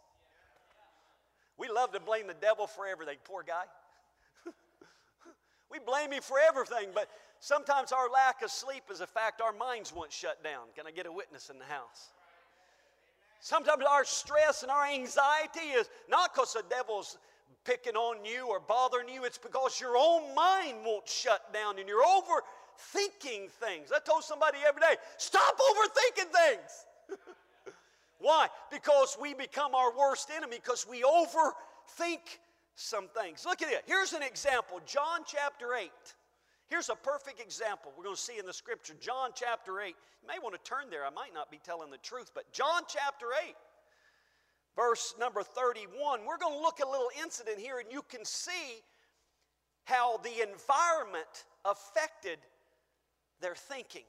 We 1.58 1.68
love 1.68 1.92
to 1.92 2.00
blame 2.00 2.28
the 2.28 2.34
devil 2.34 2.68
for 2.68 2.86
everything, 2.86 3.16
poor 3.24 3.42
guy. 3.42 3.64
we 5.72 5.78
blame 5.80 6.12
him 6.12 6.22
for 6.22 6.38
everything, 6.38 6.90
but 6.94 7.08
sometimes 7.40 7.90
our 7.90 8.08
lack 8.08 8.42
of 8.42 8.50
sleep 8.50 8.84
is 8.90 9.00
a 9.00 9.06
fact 9.06 9.40
our 9.40 9.52
minds 9.52 9.92
won't 9.92 10.12
shut 10.12 10.42
down. 10.44 10.68
Can 10.76 10.86
I 10.86 10.92
get 10.92 11.06
a 11.06 11.12
witness 11.12 11.50
in 11.50 11.58
the 11.58 11.64
house? 11.64 12.12
Sometimes 13.40 13.82
our 13.90 14.04
stress 14.04 14.62
and 14.62 14.70
our 14.70 14.86
anxiety 14.86 15.70
is 15.74 15.88
not 16.08 16.32
because 16.32 16.52
the 16.52 16.62
devil's 16.70 17.18
picking 17.64 17.96
on 17.96 18.24
you 18.24 18.46
or 18.48 18.60
bothering 18.60 19.08
you. 19.08 19.24
It's 19.24 19.38
because 19.38 19.80
your 19.80 19.96
own 19.96 20.34
mind 20.34 20.78
won't 20.84 21.08
shut 21.08 21.52
down 21.52 21.78
and 21.78 21.88
you're 21.88 22.04
overthinking 22.04 23.50
things. 23.50 23.92
I 23.94 23.98
told 24.04 24.24
somebody 24.24 24.58
every 24.66 24.80
day, 24.80 24.96
stop 25.18 25.58
overthinking 25.58 26.30
things. 26.30 27.18
Why? 28.18 28.48
Because 28.70 29.16
we 29.20 29.34
become 29.34 29.74
our 29.74 29.96
worst 29.96 30.30
enemy 30.34 30.56
because 30.56 30.86
we 30.88 31.02
overthink 31.02 32.38
some 32.74 33.08
things. 33.08 33.44
Look 33.44 33.62
at 33.62 33.72
it. 33.72 33.82
Here's 33.86 34.12
an 34.12 34.22
example 34.22 34.80
John 34.86 35.20
chapter 35.26 35.74
8. 35.74 35.90
Here's 36.68 36.88
a 36.88 36.94
perfect 36.94 37.40
example 37.40 37.92
we're 37.96 38.04
going 38.04 38.16
to 38.16 38.20
see 38.20 38.38
in 38.38 38.46
the 38.46 38.52
scripture. 38.52 38.94
John 39.00 39.30
chapter 39.34 39.80
8. 39.80 39.88
You 39.88 40.28
may 40.28 40.38
want 40.42 40.54
to 40.54 40.62
turn 40.62 40.88
there. 40.90 41.04
I 41.04 41.10
might 41.10 41.34
not 41.34 41.50
be 41.50 41.58
telling 41.64 41.90
the 41.90 41.98
truth, 41.98 42.30
but 42.34 42.50
John 42.52 42.82
chapter 42.86 43.26
8 43.46 43.54
verse 44.76 45.14
number 45.18 45.42
31, 45.42 46.20
we're 46.26 46.38
going 46.38 46.56
to 46.56 46.62
look 46.62 46.80
at 46.80 46.86
a 46.86 46.90
little 46.90 47.10
incident 47.22 47.58
here, 47.58 47.78
and 47.78 47.90
you 47.90 48.02
can 48.08 48.24
see 48.24 48.82
how 49.84 50.18
the 50.18 50.42
environment 50.42 51.44
affected 51.64 52.38
their 53.40 53.54
thinking. 53.54 54.04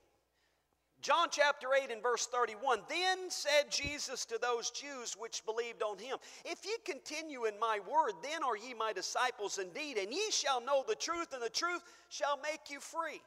John 1.01 1.29
chapter 1.31 1.69
8 1.73 1.91
and 1.91 2.03
verse 2.03 2.27
31 2.27 2.81
Then 2.87 3.29
said 3.29 3.71
Jesus 3.71 4.23
to 4.25 4.37
those 4.39 4.69
Jews 4.69 5.15
which 5.17 5.43
believed 5.45 5.81
on 5.81 5.97
him, 5.97 6.17
If 6.45 6.63
ye 6.63 6.77
continue 6.85 7.45
in 7.45 7.59
my 7.59 7.79
word, 7.91 8.13
then 8.21 8.43
are 8.43 8.55
ye 8.55 8.75
my 8.75 8.93
disciples 8.93 9.57
indeed, 9.57 9.97
and 9.97 10.11
ye 10.11 10.29
shall 10.29 10.61
know 10.61 10.83
the 10.87 10.95
truth, 10.95 11.33
and 11.33 11.41
the 11.41 11.49
truth 11.49 11.81
shall 12.09 12.37
make 12.43 12.69
you 12.69 12.79
free. 12.79 13.21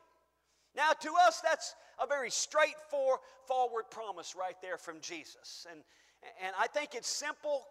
Now, 0.76 0.90
to 1.00 1.10
us, 1.26 1.40
that's 1.40 1.74
a 2.02 2.06
very 2.06 2.30
straightforward 2.30 3.90
promise 3.90 4.34
right 4.38 4.56
there 4.62 4.78
from 4.78 5.00
Jesus. 5.00 5.66
And, 5.70 5.82
and 6.44 6.54
I 6.58 6.66
think 6.68 6.94
it's 6.94 7.08
simple. 7.08 7.66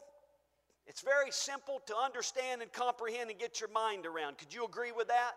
It's 0.86 1.02
very 1.02 1.32
simple 1.32 1.82
to 1.88 1.96
understand 1.96 2.62
and 2.62 2.72
comprehend 2.72 3.30
and 3.30 3.40
get 3.40 3.60
your 3.60 3.70
mind 3.70 4.06
around. 4.06 4.38
Could 4.38 4.54
you 4.54 4.66
agree 4.66 4.92
with 4.92 5.08
that? 5.08 5.34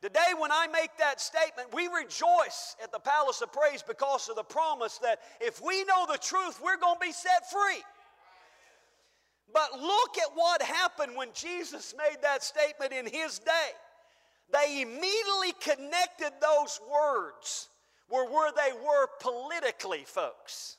Today, 0.00 0.34
when 0.36 0.50
I 0.50 0.66
make 0.66 0.90
that 0.98 1.20
statement, 1.20 1.72
we 1.72 1.86
rejoice 1.86 2.74
at 2.82 2.90
the 2.90 2.98
Palace 2.98 3.40
of 3.40 3.52
Praise 3.52 3.82
because 3.82 4.28
of 4.28 4.34
the 4.34 4.42
promise 4.42 4.98
that 4.98 5.20
if 5.40 5.62
we 5.62 5.84
know 5.84 6.06
the 6.10 6.18
truth, 6.18 6.60
we're 6.62 6.76
going 6.76 6.96
to 6.96 7.06
be 7.06 7.12
set 7.12 7.48
free. 7.48 7.82
But 9.54 9.80
look 9.80 10.18
at 10.18 10.30
what 10.34 10.60
happened 10.60 11.14
when 11.14 11.28
Jesus 11.34 11.94
made 11.96 12.16
that 12.22 12.42
statement 12.42 12.92
in 12.92 13.06
his 13.06 13.38
day. 13.38 13.70
They 14.52 14.82
immediately 14.82 15.52
connected 15.60 16.32
those 16.40 16.80
words 16.90 17.68
were 18.10 18.28
where 18.28 18.50
they 18.52 18.72
were 18.72 19.06
politically, 19.20 20.04
folks. 20.04 20.78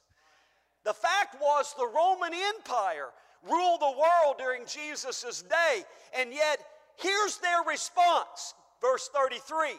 The 0.83 0.93
fact 0.93 1.37
was, 1.41 1.73
the 1.77 1.87
Roman 1.87 2.33
Empire 2.33 3.09
ruled 3.49 3.81
the 3.81 3.91
world 3.91 4.35
during 4.37 4.65
Jesus' 4.65 5.43
day, 5.43 5.83
and 6.17 6.33
yet 6.33 6.59
here's 6.97 7.37
their 7.37 7.63
response. 7.63 8.53
Verse 8.81 9.09
33 9.15 9.75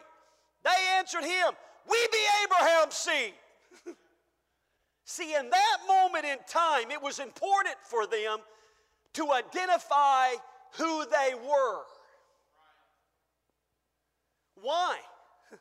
They 0.63 0.97
answered 0.97 1.23
him, 1.23 1.53
We 1.89 1.97
be 2.11 2.17
Abraham's 2.43 2.95
seed. 2.95 3.33
See, 5.05 5.35
in 5.35 5.49
that 5.51 5.77
moment 5.87 6.25
in 6.25 6.37
time, 6.47 6.89
it 6.89 7.01
was 7.01 7.19
important 7.19 7.75
for 7.83 8.07
them 8.07 8.39
to 9.13 9.31
identify 9.31 10.29
who 10.77 11.05
they 11.05 11.35
were. 11.35 11.81
Why? 14.61 14.97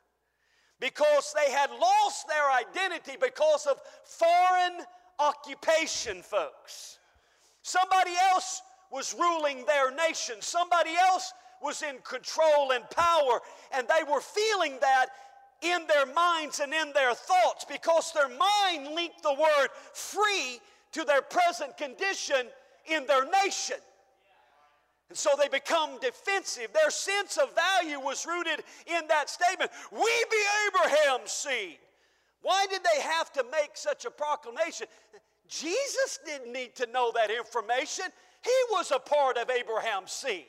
Because 0.81 1.33
they 1.35 1.51
had 1.51 1.71
lost 1.71 2.27
their 2.29 2.51
identity 2.51 3.17
because 3.19 3.67
of 3.67 3.79
foreign 4.05 4.85
occupation, 5.19 6.23
folks. 6.23 6.99
Somebody 7.63 8.13
else 8.31 8.63
was 8.91 9.15
ruling 9.19 9.65
their 9.67 9.91
nation, 9.91 10.37
somebody 10.41 10.91
else 11.11 11.33
was 11.63 11.83
in 11.83 11.97
control 12.05 12.73
and 12.73 12.89
power, 12.91 13.41
and 13.73 13.89
they 13.89 14.05
were 14.11 14.21
feeling 14.21 14.79
that 14.81 15.07
in 15.63 15.87
their 15.89 16.07
minds 16.07 16.61
and 16.61 16.73
in 16.75 16.93
their 16.93 17.15
thoughts 17.15 17.65
because 17.65 18.13
their 18.13 18.29
mind 18.29 18.95
linked 18.95 19.23
the 19.23 19.33
word 19.33 19.69
free 19.93 20.61
to 20.93 21.05
their 21.05 21.23
present 21.23 21.77
condition 21.77 22.47
in 22.87 23.07
their 23.07 23.25
nation. 23.45 23.77
And 25.09 25.19
so 25.19 25.31
they 25.39 25.49
become 25.49 25.99
defensive. 26.01 26.69
Their 26.73 26.91
sense 26.91 27.37
of 27.39 27.55
value 27.55 28.01
was 28.01 28.27
rooted 28.27 28.65
in 28.87 29.07
that 29.09 29.31
statement 29.31 29.71
We 29.91 30.25
be 30.31 30.43
Abraham's 30.69 31.31
seed. 31.31 31.79
Why 32.45 32.67
did 32.69 32.83
they 32.85 33.01
have 33.01 33.33
to 33.33 33.45
make 33.51 33.71
such 33.73 34.05
a 34.05 34.11
proclamation? 34.11 34.87
Jesus 35.49 36.19
didn't 36.27 36.53
need 36.53 36.77
to 36.77 36.87
know 36.93 37.11
that 37.15 37.31
information. 37.31 38.05
He 38.43 38.59
was 38.71 38.91
a 38.91 38.99
part 38.99 39.39
of 39.39 39.49
Abraham's 39.49 40.13
seed. 40.13 40.45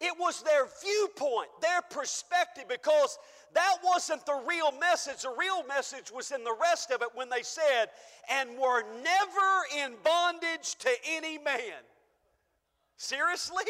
It 0.00 0.12
was 0.18 0.42
their 0.42 0.66
viewpoint, 0.82 1.50
their 1.62 1.82
perspective, 1.82 2.64
because 2.68 3.16
that 3.54 3.76
wasn't 3.84 4.26
the 4.26 4.42
real 4.48 4.72
message. 4.72 5.22
The 5.22 5.34
real 5.38 5.64
message 5.68 6.10
was 6.10 6.32
in 6.32 6.42
the 6.42 6.56
rest 6.60 6.90
of 6.90 7.00
it 7.02 7.10
when 7.14 7.28
they 7.28 7.42
said, 7.42 7.90
and 8.28 8.58
were 8.58 8.82
never 9.04 9.84
in 9.84 9.94
bondage 10.02 10.74
to 10.80 10.90
any 11.06 11.38
man. 11.38 11.84
Seriously? 12.96 13.64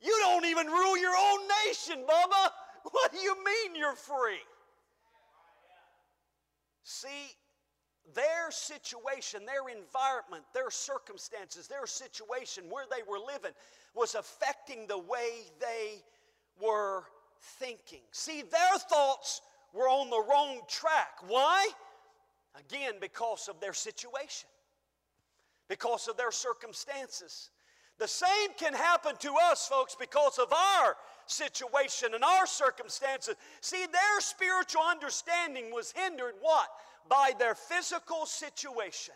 You 0.00 0.18
don't 0.22 0.46
even 0.46 0.66
rule 0.66 0.98
your 0.98 1.14
own 1.16 1.40
nation, 1.66 2.04
Bubba. 2.08 2.50
What 2.90 3.12
do 3.12 3.18
you 3.18 3.36
mean 3.44 3.76
you're 3.76 3.94
free? 3.94 4.40
See, 6.84 7.36
their 8.14 8.50
situation, 8.50 9.46
their 9.46 9.68
environment, 9.68 10.44
their 10.52 10.70
circumstances, 10.70 11.68
their 11.68 11.86
situation, 11.86 12.64
where 12.68 12.86
they 12.90 13.02
were 13.08 13.18
living, 13.18 13.52
was 13.94 14.14
affecting 14.14 14.86
the 14.86 14.98
way 14.98 15.44
they 15.60 16.02
were 16.60 17.04
thinking. 17.58 18.00
See, 18.10 18.42
their 18.42 18.78
thoughts 18.90 19.42
were 19.72 19.88
on 19.88 20.10
the 20.10 20.22
wrong 20.28 20.60
track. 20.68 21.18
Why? 21.26 21.68
Again, 22.58 22.94
because 23.00 23.48
of 23.48 23.60
their 23.60 23.72
situation, 23.72 24.48
because 25.68 26.08
of 26.08 26.16
their 26.16 26.32
circumstances. 26.32 27.50
The 27.98 28.08
same 28.08 28.50
can 28.58 28.74
happen 28.74 29.14
to 29.20 29.34
us, 29.50 29.66
folks, 29.68 29.96
because 29.98 30.38
of 30.38 30.52
our 30.52 30.96
situation 31.26 32.14
and 32.14 32.24
our 32.24 32.46
circumstances. 32.46 33.34
See, 33.60 33.84
their 33.86 34.20
spiritual 34.20 34.82
understanding 34.82 35.72
was 35.72 35.92
hindered 35.92 36.34
what? 36.40 36.68
By 37.08 37.32
their 37.38 37.54
physical 37.54 38.26
situation. 38.26 39.14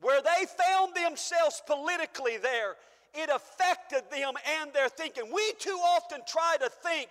Where 0.00 0.20
they 0.20 0.46
found 0.46 0.94
themselves 0.94 1.62
politically 1.66 2.36
there, 2.36 2.76
it 3.14 3.30
affected 3.30 4.02
them 4.10 4.34
and 4.60 4.72
their 4.72 4.88
thinking. 4.88 5.24
We 5.32 5.52
too 5.58 5.78
often 5.96 6.20
try 6.26 6.56
to 6.60 6.68
think 6.68 7.08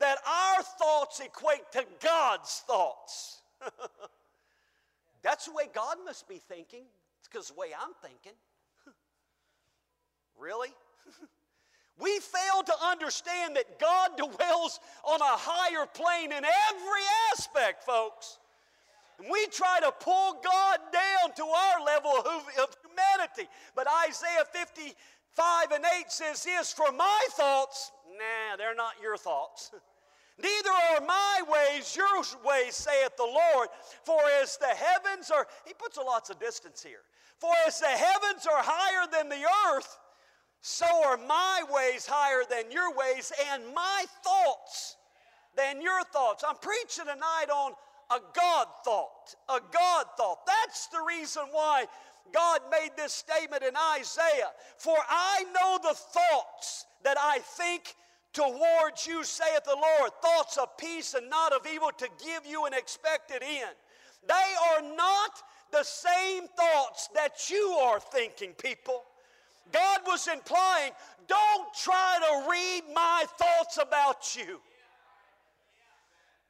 that 0.00 0.18
our 0.26 0.62
thoughts 0.62 1.20
equate 1.20 1.70
to 1.72 1.84
God's 2.02 2.62
thoughts. 2.66 3.40
That's 5.22 5.46
the 5.46 5.52
way 5.52 5.64
God 5.72 5.96
must 6.04 6.28
be 6.28 6.38
thinking. 6.38 6.84
It's 7.18 7.28
because 7.28 7.48
the 7.48 7.54
way 7.54 7.68
I'm 7.80 7.94
thinking. 8.02 8.38
really? 10.38 10.68
we 11.98 12.18
fail 12.20 12.62
to 12.64 12.74
understand 12.84 13.56
that 13.56 13.78
God 13.78 14.10
dwells 14.16 14.80
on 15.04 15.20
a 15.20 15.36
higher 15.38 15.86
plane 15.86 16.30
in 16.30 16.44
every 16.44 17.04
aspect, 17.32 17.84
folks. 17.84 18.38
And 19.18 19.28
we 19.30 19.46
try 19.46 19.80
to 19.80 19.92
pull 20.00 20.40
God 20.44 20.78
down 20.92 21.34
to 21.36 21.44
our 21.44 21.84
level 21.84 22.10
of, 22.10 22.76
humanity. 22.84 23.48
But 23.74 23.86
Isaiah 24.06 24.44
55 24.52 25.72
and 25.72 25.84
8 26.00 26.12
says 26.12 26.44
this 26.44 26.72
For 26.72 26.92
my 26.92 27.26
thoughts, 27.30 27.92
nah, 28.12 28.56
they're 28.56 28.74
not 28.74 28.94
your 29.02 29.16
thoughts. 29.16 29.70
Neither 30.38 30.70
are 30.70 31.00
my 31.00 31.40
ways 31.48 31.96
your 31.96 32.22
ways, 32.44 32.74
saith 32.74 33.16
the 33.16 33.22
Lord. 33.22 33.68
For 34.04 34.20
as 34.42 34.58
the 34.58 34.66
heavens 34.66 35.30
are, 35.30 35.46
he 35.66 35.72
puts 35.72 35.96
a 35.96 36.02
lots 36.02 36.28
of 36.28 36.38
distance 36.38 36.82
here. 36.82 37.00
For 37.38 37.52
as 37.66 37.80
the 37.80 37.86
heavens 37.86 38.46
are 38.46 38.62
higher 38.62 39.06
than 39.10 39.28
the 39.28 39.36
earth, 39.36 39.65
so 40.68 40.84
are 41.04 41.16
my 41.16 41.62
ways 41.70 42.06
higher 42.10 42.42
than 42.50 42.72
your 42.72 42.92
ways, 42.92 43.30
and 43.52 43.62
my 43.72 44.04
thoughts 44.24 44.96
than 45.56 45.80
your 45.80 46.02
thoughts. 46.12 46.42
I'm 46.46 46.56
preaching 46.56 47.04
tonight 47.04 47.46
on 47.54 47.70
a 48.10 48.18
God 48.34 48.66
thought. 48.84 49.36
A 49.48 49.60
God 49.72 50.06
thought. 50.16 50.44
That's 50.44 50.88
the 50.88 50.98
reason 51.06 51.44
why 51.52 51.84
God 52.32 52.62
made 52.68 52.90
this 52.96 53.12
statement 53.12 53.62
in 53.62 53.74
Isaiah. 53.96 54.50
For 54.78 54.96
I 55.08 55.44
know 55.54 55.78
the 55.80 55.94
thoughts 55.94 56.86
that 57.04 57.16
I 57.16 57.38
think 57.38 57.94
towards 58.32 59.06
you, 59.06 59.22
saith 59.22 59.62
the 59.66 59.70
Lord, 59.70 60.10
thoughts 60.20 60.58
of 60.58 60.76
peace 60.78 61.14
and 61.14 61.30
not 61.30 61.52
of 61.52 61.64
evil 61.72 61.92
to 61.96 62.08
give 62.24 62.44
you 62.44 62.66
an 62.66 62.74
expected 62.74 63.40
end. 63.40 63.76
They 64.26 64.34
are 64.34 64.96
not 64.96 65.30
the 65.70 65.84
same 65.84 66.48
thoughts 66.48 67.08
that 67.14 67.50
you 67.50 67.78
are 67.84 68.00
thinking, 68.00 68.50
people. 68.54 69.04
God 69.72 70.00
was 70.06 70.28
implying, 70.28 70.92
don't 71.28 71.74
try 71.74 72.18
to 72.20 72.50
read 72.50 72.82
my 72.94 73.24
thoughts 73.38 73.78
about 73.80 74.36
you. 74.36 74.60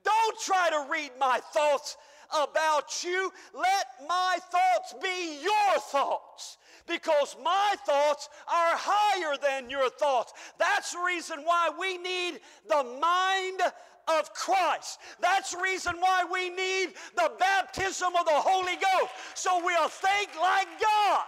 Don't 0.04 0.40
try 0.40 0.70
to 0.70 0.90
read 0.90 1.10
my 1.18 1.40
thoughts 1.52 1.96
about 2.36 3.02
you. 3.04 3.32
Let 3.54 4.08
my 4.08 4.38
thoughts 4.50 4.94
be 5.02 5.42
your 5.42 5.80
thoughts 5.80 6.58
because 6.86 7.36
my 7.42 7.74
thoughts 7.84 8.28
are 8.46 8.76
higher 8.76 9.36
than 9.42 9.70
your 9.70 9.90
thoughts. 9.90 10.32
That's 10.58 10.92
the 10.92 11.00
reason 11.04 11.40
why 11.44 11.70
we 11.78 11.98
need 11.98 12.40
the 12.68 12.84
mind 13.00 13.72
of 14.08 14.32
Christ. 14.34 15.00
That's 15.20 15.52
the 15.52 15.60
reason 15.60 15.96
why 15.98 16.24
we 16.32 16.50
need 16.50 16.94
the 17.16 17.32
baptism 17.38 18.14
of 18.18 18.24
the 18.24 18.32
Holy 18.32 18.76
Ghost 18.76 19.12
so 19.34 19.60
we'll 19.64 19.88
think 19.88 20.30
like 20.40 20.68
God. 20.80 21.24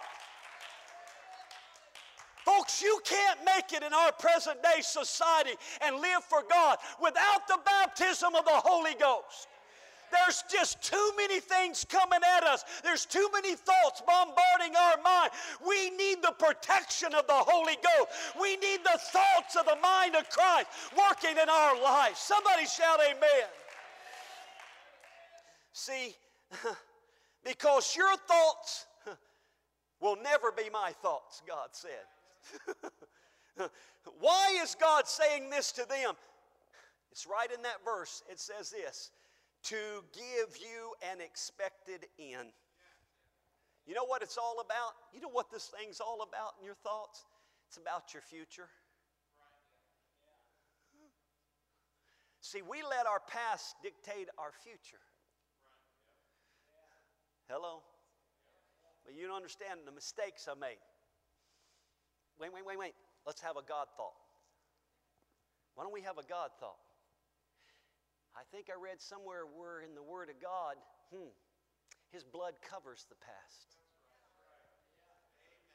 Folks, 2.49 2.81
you 2.81 2.99
can't 3.05 3.39
make 3.45 3.75
it 3.75 3.83
in 3.83 3.93
our 3.93 4.11
present 4.13 4.63
day 4.63 4.81
society 4.81 5.51
and 5.83 5.97
live 5.97 6.25
for 6.25 6.43
God 6.49 6.79
without 6.99 7.47
the 7.47 7.59
baptism 7.63 8.35
of 8.35 8.47
the 8.47 8.51
Holy 8.65 8.95
Ghost. 8.99 9.49
There's 10.11 10.43
just 10.51 10.83
too 10.83 11.11
many 11.19 11.41
things 11.41 11.85
coming 11.87 12.21
at 12.39 12.45
us. 12.45 12.65
There's 12.83 13.05
too 13.05 13.29
many 13.35 13.55
thoughts 13.55 14.03
bombarding 14.07 14.75
our 14.75 14.97
mind. 15.05 15.31
We 15.67 15.91
need 15.91 16.23
the 16.23 16.33
protection 16.39 17.15
of 17.15 17.27
the 17.27 17.35
Holy 17.35 17.77
Ghost. 17.77 18.13
We 18.41 18.57
need 18.57 18.81
the 18.83 18.99
thoughts 18.99 19.55
of 19.55 19.67
the 19.67 19.77
mind 19.83 20.15
of 20.15 20.31
Christ 20.31 20.69
working 20.97 21.37
in 21.37 21.51
our 21.51 21.79
life. 21.83 22.17
Somebody 22.17 22.65
shout 22.65 23.01
amen. 23.11 23.49
See, 25.75 26.15
because 27.45 27.95
your 27.95 28.17
thoughts 28.17 28.87
will 30.01 30.17
never 30.17 30.51
be 30.51 30.71
my 30.73 30.93
thoughts, 31.03 31.43
God 31.47 31.69
said. 31.73 32.07
Why 34.21 34.59
is 34.63 34.77
God 34.81 35.07
saying 35.07 35.51
this 35.51 35.73
to 35.73 35.87
them? 35.89 36.15
It's 37.11 37.27
right 37.27 37.51
in 37.55 37.63
that 37.63 37.85
verse. 37.85 38.23
It 38.31 38.39
says 38.39 38.71
this 38.71 39.11
to 39.65 39.77
give 40.15 40.57
you 40.59 40.95
an 41.11 41.21
expected 41.21 42.07
end. 42.19 42.51
You 43.87 43.95
know 43.95 44.05
what 44.05 44.23
it's 44.23 44.39
all 44.39 44.57
about? 44.65 44.93
You 45.13 45.21
know 45.21 45.31
what 45.31 45.51
this 45.51 45.73
thing's 45.79 46.01
all 46.01 46.21
about 46.23 46.53
in 46.61 46.65
your 46.65 46.77
thoughts? 46.85 47.25
It's 47.69 47.77
about 47.77 48.15
your 48.15 48.23
future. 48.23 48.69
See, 52.41 52.63
we 52.63 52.83
let 52.83 53.07
our 53.07 53.21
past 53.29 53.77
dictate 53.83 54.29
our 54.39 54.53
future. 54.65 55.03
Hello? 57.49 57.83
But 59.05 59.15
you 59.15 59.27
don't 59.27 59.37
understand 59.37 59.81
the 59.85 59.93
mistakes 59.93 60.49
I 60.51 60.59
made. 60.59 60.81
Wait, 62.41 62.53
wait, 62.53 62.65
wait, 62.65 62.79
wait. 62.79 62.95
Let's 63.27 63.41
have 63.41 63.57
a 63.57 63.63
God 63.67 63.87
thought. 63.97 64.17
Why 65.75 65.85
don't 65.85 65.93
we 65.93 66.03
have 66.03 66.19
a 66.19 66.27
God 66.27 66.51
thought? 66.59 66.79
I 68.35 68.43
think 68.55 68.67
I 68.71 68.79
read 68.81 69.01
somewhere 69.01 69.43
where 69.47 69.81
in 69.81 69.95
the 69.95 70.03
Word 70.03 70.31
of 70.31 70.41
God, 70.41 70.77
hmm, 71.15 71.31
His 72.11 72.23
blood 72.23 72.55
covers 72.63 73.07
the 73.09 73.17
past. 73.17 73.79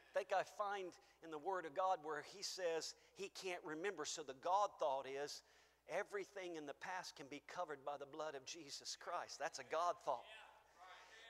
I 0.08 0.20
think 0.20 0.30
I 0.32 0.44
find 0.58 0.92
in 1.24 1.32
the 1.32 1.40
Word 1.40 1.66
of 1.66 1.76
God 1.76 2.00
where 2.04 2.24
He 2.36 2.44
says 2.44 2.96
He 3.16 3.32
can't 3.36 3.62
remember. 3.66 4.06
So 4.06 4.24
the 4.24 4.36
God 4.44 4.70
thought 4.80 5.06
is 5.08 5.42
everything 5.90 6.56
in 6.56 6.66
the 6.66 6.80
past 6.80 7.16
can 7.16 7.26
be 7.30 7.42
covered 7.48 7.80
by 7.86 7.98
the 8.00 8.06
blood 8.06 8.36
of 8.36 8.46
Jesus 8.46 8.96
Christ. 9.00 9.40
That's 9.40 9.60
a 9.60 9.68
God 9.72 9.96
thought. 10.06 10.24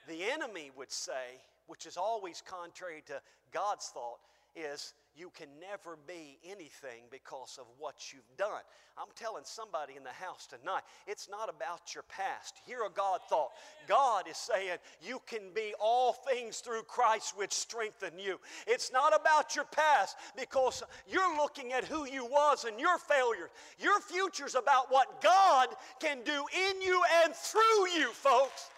The 0.06 0.22
enemy 0.30 0.70
would 0.76 0.92
say, 0.92 1.40
which 1.66 1.86
is 1.86 1.96
always 1.96 2.42
contrary 2.46 3.02
to 3.06 3.20
God's 3.52 3.88
thought, 3.88 4.18
is 4.54 4.94
you 5.16 5.30
can 5.30 5.48
never 5.60 5.96
be 6.06 6.38
anything 6.44 7.04
because 7.10 7.58
of 7.60 7.66
what 7.78 8.12
you've 8.12 8.36
done. 8.36 8.62
I'm 8.98 9.08
telling 9.16 9.44
somebody 9.44 9.94
in 9.96 10.04
the 10.04 10.10
house 10.10 10.46
tonight, 10.46 10.82
it's 11.06 11.28
not 11.28 11.48
about 11.48 11.94
your 11.94 12.04
past. 12.04 12.54
Hear 12.66 12.84
a 12.84 12.90
God 12.90 13.20
thought. 13.28 13.50
God 13.86 14.28
is 14.28 14.36
saying 14.36 14.78
you 15.00 15.20
can 15.26 15.52
be 15.54 15.74
all 15.80 16.12
things 16.12 16.58
through 16.58 16.82
Christ 16.82 17.36
which 17.36 17.52
strengthen 17.52 18.18
you. 18.18 18.38
It's 18.66 18.92
not 18.92 19.14
about 19.18 19.56
your 19.56 19.64
past 19.66 20.16
because 20.36 20.82
you're 21.08 21.36
looking 21.36 21.72
at 21.72 21.84
who 21.84 22.06
you 22.06 22.24
was 22.24 22.64
and 22.64 22.78
your 22.78 22.98
failures. 22.98 23.50
Your 23.78 24.00
future's 24.00 24.54
about 24.54 24.90
what 24.90 25.20
God 25.20 25.68
can 26.00 26.18
do 26.24 26.44
in 26.70 26.80
you 26.80 27.02
and 27.24 27.34
through 27.34 27.88
you, 27.96 28.08
folks. 28.12 28.70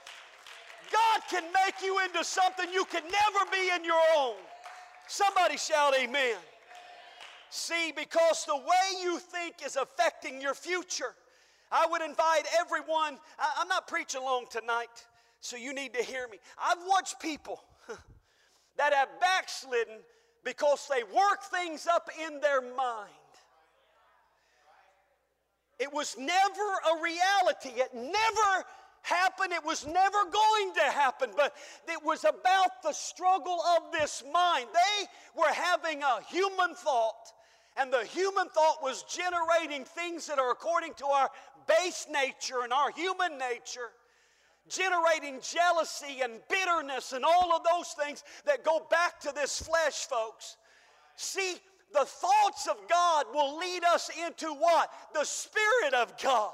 God 0.93 1.21
can 1.29 1.45
make 1.53 1.83
you 1.83 1.99
into 2.05 2.23
something 2.25 2.73
you 2.73 2.85
can 2.85 3.03
never 3.03 3.51
be 3.51 3.71
in 3.75 3.85
your 3.85 4.01
own. 4.17 4.37
Somebody 5.09 5.57
shout 5.57 5.95
amen. 5.99 6.37
See, 7.51 7.93
because 7.97 8.45
the 8.45 8.57
way 8.57 9.03
you 9.03 9.19
think 9.19 9.57
is 9.65 9.77
affecting 9.77 10.41
your 10.41 10.55
future. 10.55 11.15
I 11.71 11.87
would 11.91 12.03
invite 12.03 12.45
everyone, 12.61 13.19
I, 13.39 13.63
am 13.63 13.69
not 13.69 13.89
preaching 13.89 14.23
long 14.23 14.47
tonight, 14.51 15.05
so 15.41 15.57
you 15.57 15.75
need 15.75 15.95
to 15.95 16.03
hear 16.03 16.29
me. 16.29 16.39
I've 16.63 16.79
watched 16.87 17.21
people 17.21 17.63
that 18.77 18.93
have 18.93 19.09
backslidden 19.21 19.99
because 20.45 20.89
they 20.89 21.03
work 21.03 21.43
things 21.43 21.87
up 21.87 22.09
in 22.27 22.41
their 22.41 22.61
mind. 22.61 23.11
It 25.79 25.93
was 25.93 26.17
never 26.19 26.31
a 26.31 27.03
reality. 27.03 27.81
It 27.81 27.93
never 27.95 28.65
happen. 29.07 29.53
It 29.53 29.65
was 29.65 29.87
never 29.87 30.25
going 30.25 30.75
to 30.75 30.83
happen, 30.93 31.31
but 31.37 31.55
it 31.89 32.03
was 32.05 32.25
about 32.25 32.83
the 32.83 32.93
struggle 32.93 33.61
of 33.77 33.93
this 33.93 34.23
mind. 34.33 34.67
They 34.73 35.07
were 35.41 35.53
having 35.53 36.03
a 36.03 36.23
human 36.29 36.75
thought, 36.75 37.33
and 37.77 37.93
the 37.93 38.05
human 38.05 38.49
thought 38.49 38.83
was 38.83 39.05
generating 39.05 39.85
things 39.85 40.27
that 40.27 40.39
are 40.39 40.51
according 40.51 40.95
to 40.95 41.07
our 41.07 41.31
base 41.67 42.07
nature 42.13 42.63
and 42.63 42.73
our 42.73 42.91
human 42.91 43.39
nature. 43.39 43.91
Generating 44.69 45.39
jealousy 45.41 46.23
and 46.23 46.41
bitterness 46.49 47.13
and 47.13 47.25
all 47.25 47.53
of 47.55 47.63
those 47.63 47.95
things 48.05 48.25
that 48.47 48.65
go 48.65 48.85
back 48.91 49.21
to 49.21 49.33
this 49.33 49.63
flesh, 49.63 50.07
folks. 50.07 50.57
See, 51.15 51.55
the 51.93 52.05
thoughts 52.05 52.67
of 52.67 52.77
God 52.89 53.27
will 53.33 53.57
lead 53.59 53.85
us 53.85 54.11
into 54.27 54.49
what? 54.49 54.91
The 55.15 55.23
Spirit 55.23 55.95
of 55.95 56.21
God. 56.21 56.53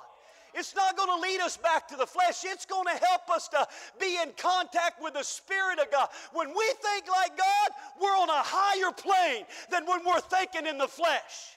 It's 0.55 0.75
not 0.75 0.97
going 0.97 1.09
to 1.09 1.21
lead 1.21 1.41
us 1.41 1.57
back 1.57 1.89
to 1.89 1.97
the 1.97 2.07
flesh. 2.07 2.45
It's 2.45 2.67
going 2.67 2.87
to 2.87 3.05
help 3.05 3.29
us 3.31 3.49
to 3.49 3.67
be 3.99 4.19
in 4.23 4.31
contact 4.37 5.03
with 5.03 5.15
the 5.15 5.23
Spirit 5.23 5.79
of 5.79 5.91
God. 5.91 6.09
When 6.33 6.49
we 6.49 6.73
think 6.83 7.09
like 7.09 7.37
God, 7.37 7.71
we're 8.01 8.17
on 8.17 8.29
a 8.29 8.43
higher 8.45 8.93
plane 8.93 9.45
than 9.71 9.87
when 9.87 10.05
we're 10.05 10.21
thinking 10.21 10.67
in 10.67 10.79
the 10.79 10.89
flesh. 10.89 11.57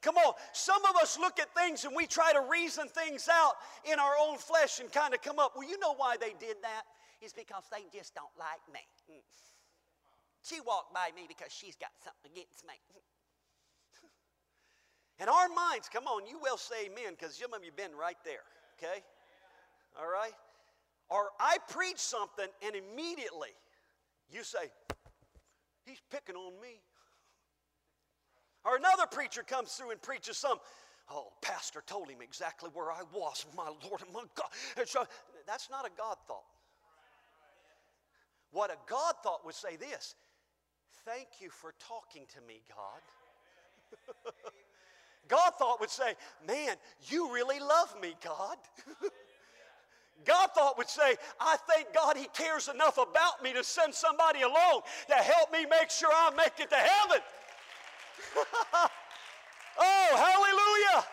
Come 0.00 0.16
on, 0.16 0.34
some 0.52 0.84
of 0.84 0.96
us 0.96 1.18
look 1.18 1.40
at 1.40 1.52
things 1.54 1.84
and 1.84 1.94
we 1.94 2.06
try 2.06 2.32
to 2.32 2.40
reason 2.48 2.86
things 2.86 3.28
out 3.28 3.54
in 3.84 3.98
our 3.98 4.14
own 4.20 4.38
flesh 4.38 4.78
and 4.78 4.90
kind 4.92 5.12
of 5.12 5.20
come 5.22 5.38
up. 5.38 5.54
Well, 5.56 5.68
you 5.68 5.78
know 5.80 5.94
why 5.94 6.16
they 6.20 6.34
did 6.38 6.56
that? 6.62 6.84
It's 7.20 7.32
because 7.32 7.64
they 7.72 7.82
just 7.92 8.14
don't 8.14 8.30
like 8.38 8.62
me. 8.72 8.80
Mm. 9.10 9.22
She 10.42 10.60
walked 10.60 10.94
by 10.94 11.10
me 11.16 11.26
because 11.26 11.52
she's 11.52 11.74
got 11.74 11.90
something 11.98 12.30
against 12.30 12.64
me. 12.64 12.74
In 15.20 15.28
our 15.28 15.48
minds, 15.48 15.88
come 15.92 16.06
on, 16.06 16.26
you 16.26 16.38
will 16.38 16.56
say 16.56 16.86
amen 16.86 17.14
because 17.18 17.34
some 17.34 17.52
of 17.52 17.64
you 17.64 17.70
have 17.70 17.76
been 17.76 17.98
right 17.98 18.16
there, 18.24 18.46
okay? 18.78 19.02
All 19.98 20.08
right? 20.08 20.32
Or 21.10 21.30
I 21.40 21.56
preach 21.68 21.98
something 21.98 22.46
and 22.64 22.76
immediately 22.76 23.50
you 24.30 24.44
say, 24.44 24.70
he's 25.84 26.00
picking 26.10 26.36
on 26.36 26.52
me. 26.60 26.80
Or 28.64 28.76
another 28.76 29.06
preacher 29.10 29.42
comes 29.42 29.72
through 29.72 29.90
and 29.90 30.02
preaches 30.02 30.36
some, 30.36 30.58
oh, 31.10 31.32
pastor 31.42 31.82
told 31.86 32.10
him 32.10 32.20
exactly 32.20 32.70
where 32.74 32.92
I 32.92 33.02
was, 33.12 33.46
my 33.56 33.68
Lord 33.88 34.02
and 34.02 34.12
my 34.12 34.24
God. 34.34 34.50
And 34.76 34.86
so 34.86 35.04
that's 35.46 35.70
not 35.70 35.86
a 35.86 35.90
God 35.96 36.16
thought. 36.26 36.44
What 38.50 38.70
a 38.70 38.76
God 38.86 39.14
thought 39.22 39.44
would 39.44 39.54
say 39.54 39.76
this 39.76 40.14
Thank 41.04 41.28
you 41.40 41.48
for 41.50 41.74
talking 41.88 42.24
to 42.34 42.40
me, 42.46 42.62
God. 42.68 44.34
God 45.28 45.52
thought 45.58 45.80
would 45.80 45.90
say, 45.90 46.14
Man, 46.46 46.76
you 47.08 47.32
really 47.32 47.60
love 47.60 47.94
me, 48.00 48.14
God. 48.24 48.56
God 50.24 50.50
thought 50.54 50.76
would 50.76 50.88
say, 50.88 51.16
I 51.40 51.56
thank 51.68 51.94
God 51.94 52.16
He 52.16 52.26
cares 52.34 52.68
enough 52.68 52.98
about 52.98 53.42
me 53.42 53.52
to 53.52 53.62
send 53.62 53.94
somebody 53.94 54.42
along 54.42 54.82
to 55.08 55.14
help 55.14 55.52
me 55.52 55.64
make 55.64 55.90
sure 55.90 56.10
I 56.12 56.30
make 56.36 56.58
it 56.58 56.70
to 56.70 56.76
heaven. 56.76 57.20
oh, 59.78 60.10
hallelujah. 60.16 61.06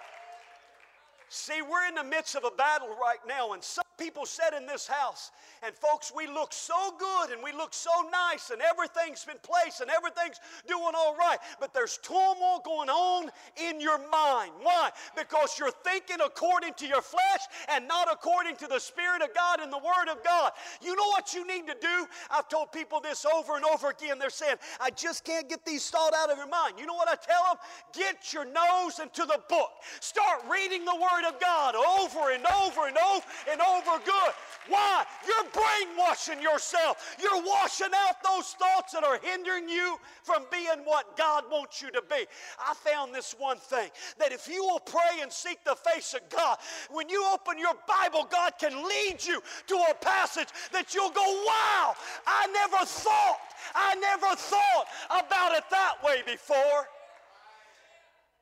See, 1.36 1.62
we're 1.62 1.86
in 1.90 1.96
the 1.96 2.04
midst 2.04 2.36
of 2.36 2.46
a 2.46 2.56
battle 2.56 2.88
right 2.88 3.20
now, 3.28 3.52
and 3.52 3.62
some 3.62 3.84
people 3.98 4.26
said 4.26 4.54
in 4.56 4.66
this 4.66 4.88
house, 4.88 5.32
and 5.64 5.76
folks, 5.76 6.12
we 6.16 6.28
look 6.28 6.54
so 6.54 6.94
good 6.98 7.32
and 7.32 7.44
we 7.44 7.52
look 7.52 7.74
so 7.74 7.92
nice, 8.10 8.52
and 8.52 8.62
everything's 8.62 9.26
been 9.26 9.40
placed 9.44 9.82
and 9.82 9.92
everything's 9.92 10.40
doing 10.66 10.94
all 10.96 11.14
right, 11.18 11.38
but 11.60 11.74
there's 11.74 12.00
turmoil 12.04 12.62
going 12.64 12.90
on 12.90 13.30
in 13.58 13.82
your 13.82 13.98
mind. 14.10 14.52
Why? 14.62 14.92
Because 15.18 15.60
you're 15.60 15.76
thinking 15.84 16.18
according 16.26 16.74
to 16.76 16.88
your 16.88 17.02
flesh 17.02 17.42
and 17.68 17.86
not 17.86 18.08
according 18.10 18.56
to 18.58 18.68
the 18.68 18.80
Spirit 18.80 19.22
of 19.22 19.34
God 19.36 19.60
and 19.60 19.72
the 19.74 19.78
Word 19.78 20.10
of 20.10 20.24
God. 20.24 20.54
You 20.82 20.96
know 20.96 21.08
what 21.10 21.34
you 21.34 21.46
need 21.46 21.68
to 21.68 21.76
do? 21.82 22.08
I've 22.32 22.48
told 22.48 22.72
people 22.72 23.02
this 23.02 23.26
over 23.26 23.58
and 23.58 23.66
over 23.66 23.90
again. 23.90 24.20
They're 24.20 24.30
saying, 24.30 24.56
I 24.80 24.90
just 24.92 25.26
can't 25.26 25.50
get 25.50 25.66
these 25.66 25.90
thoughts 25.90 26.16
out 26.16 26.32
of 26.32 26.38
your 26.38 26.48
mind. 26.48 26.76
You 26.80 26.86
know 26.86 26.96
what 26.96 27.10
I 27.10 27.16
tell 27.16 27.44
them? 27.50 27.58
Get 27.94 28.32
your 28.32 28.46
nose 28.46 29.00
into 29.00 29.26
the 29.26 29.42
book. 29.50 29.72
Start 30.00 30.42
reading 30.50 30.86
the 30.86 30.96
Word 30.96 31.25
of 31.28 31.40
God 31.40 31.76
over 31.76 32.32
and 32.32 32.46
over 32.46 32.88
and 32.88 32.98
over 32.98 33.26
and 33.52 33.62
over 33.62 34.04
good. 34.04 34.34
Why? 34.68 35.06
You're 35.28 35.52
brainwashing 35.52 36.42
yourself. 36.42 37.16
You're 37.22 37.44
washing 37.44 37.94
out 37.96 38.16
those 38.24 38.56
thoughts 38.58 38.94
that 38.94 39.04
are 39.04 39.20
hindering 39.22 39.70
you 39.70 39.98
from 40.24 40.44
being 40.52 40.84
what 40.86 41.16
God 41.18 41.44
wants 41.52 41.82
you 41.82 41.92
to 41.92 42.02
be. 42.10 42.26
I 42.60 42.74
found 42.74 43.14
this 43.14 43.36
one 43.38 43.58
thing 43.58 43.90
that 44.18 44.32
if 44.32 44.48
you 44.48 44.64
will 44.64 44.80
pray 44.80 45.22
and 45.22 45.32
seek 45.32 45.64
the 45.64 45.76
face 45.76 46.14
of 46.14 46.28
God, 46.30 46.58
when 46.90 47.10
you 47.10 47.26
open 47.32 47.60
your 47.60 47.76
Bible, 47.88 48.28
God 48.32 48.54
can 48.60 48.74
lead 48.88 49.18
you 49.24 49.42
to 49.68 49.76
a 49.76 49.94
passage 49.94 50.50
that 50.72 50.94
you'll 50.96 51.12
go, 51.12 51.44
wow, 51.48 51.94
I 52.26 52.48
never 52.48 52.86
thought, 52.86 53.40
I 53.76 53.96
never 53.96 54.36
thought 54.36 54.86
about 55.10 55.56
it 55.56 55.64
that 55.70 55.96
way 56.04 56.22
before. 56.26 56.88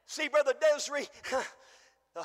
See, 0.05 0.27
Brother 0.27 0.53
Desiree, 0.59 1.07
the, 1.29 1.37
uh, 2.17 2.23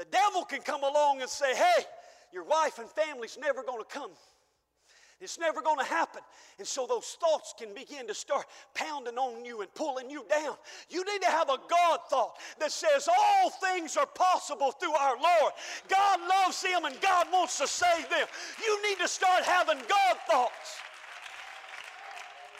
the 0.00 0.06
devil 0.06 0.46
can 0.46 0.62
come 0.62 0.82
along 0.82 1.20
and 1.20 1.28
say, 1.28 1.54
hey, 1.54 1.84
your 2.32 2.44
wife 2.44 2.78
and 2.78 2.88
family's 2.88 3.36
never 3.38 3.62
going 3.62 3.80
to 3.80 3.84
come. 3.84 4.10
It's 5.20 5.38
never 5.38 5.60
going 5.60 5.78
to 5.78 5.84
happen. 5.84 6.22
And 6.58 6.66
so 6.66 6.86
those 6.86 7.18
thoughts 7.20 7.52
can 7.58 7.74
begin 7.74 8.06
to 8.06 8.14
start 8.14 8.46
pounding 8.74 9.18
on 9.18 9.44
you 9.44 9.60
and 9.60 9.74
pulling 9.74 10.08
you 10.08 10.24
down. 10.30 10.54
You 10.88 11.04
need 11.04 11.20
to 11.20 11.28
have 11.28 11.50
a 11.50 11.58
God 11.68 11.98
thought 12.08 12.36
that 12.60 12.72
says 12.72 13.10
all 13.14 13.50
things 13.50 13.98
are 13.98 14.06
possible 14.06 14.70
through 14.70 14.94
our 14.94 15.16
Lord. 15.16 15.52
God 15.90 16.20
loves 16.26 16.62
them 16.62 16.86
and 16.86 16.98
God 17.02 17.26
wants 17.30 17.58
to 17.58 17.66
save 17.66 18.08
them. 18.08 18.26
You 18.64 18.88
need 18.88 18.98
to 19.00 19.08
start 19.08 19.42
having 19.44 19.76
God 19.76 20.16
thoughts. 20.30 20.78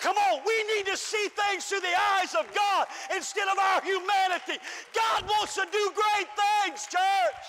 Come 0.01 0.17
on, 0.17 0.41
we 0.47 0.77
need 0.77 0.87
to 0.87 0.97
see 0.97 1.29
things 1.29 1.67
through 1.67 1.81
the 1.81 1.95
eyes 2.17 2.35
of 2.35 2.53
God 2.55 2.87
instead 3.15 3.49
of 3.49 3.59
our 3.59 3.83
humanity. 3.83 4.57
God 4.95 5.29
wants 5.29 5.55
to 5.57 5.67
do 5.71 5.93
great 5.95 6.29
things, 6.33 6.87
church. 6.87 7.45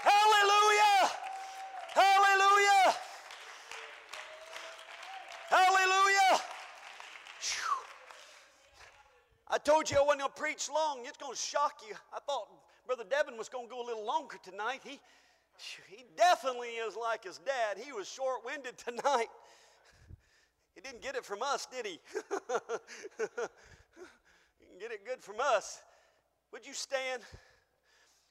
Hallelujah. 0.00 1.10
Hallelujah. 1.94 2.94
Hallelujah. 5.48 6.40
I 9.48 9.58
told 9.58 9.90
you 9.90 9.96
I 9.96 10.00
wasn't 10.00 10.20
going 10.20 10.32
to 10.32 10.40
preach 10.40 10.68
long. 10.68 11.00
It's 11.04 11.16
going 11.16 11.32
to 11.32 11.38
shock 11.38 11.80
you. 11.88 11.94
I 12.12 12.18
thought 12.26 12.48
Brother 12.86 13.04
Devin 13.08 13.38
was 13.38 13.48
going 13.48 13.68
to 13.68 13.70
go 13.70 13.82
a 13.82 13.86
little 13.86 14.04
longer 14.04 14.36
tonight. 14.42 14.80
He, 14.84 14.98
he 15.88 16.04
definitely 16.16 16.70
is 16.70 16.96
like 16.96 17.24
his 17.24 17.38
dad. 17.38 17.78
He 17.82 17.92
was 17.92 18.08
short 18.08 18.44
winded 18.44 18.76
tonight. 18.84 19.28
He 20.74 20.80
didn't 20.80 21.02
get 21.02 21.14
it 21.14 21.24
from 21.24 21.42
us, 21.42 21.66
did 21.66 21.86
he? 21.86 22.00
he 24.58 24.66
can 24.66 24.78
get 24.80 24.90
it 24.90 25.06
good 25.06 25.20
from 25.20 25.36
us. 25.40 25.80
Would 26.52 26.66
you 26.66 26.72
stand? 26.72 27.22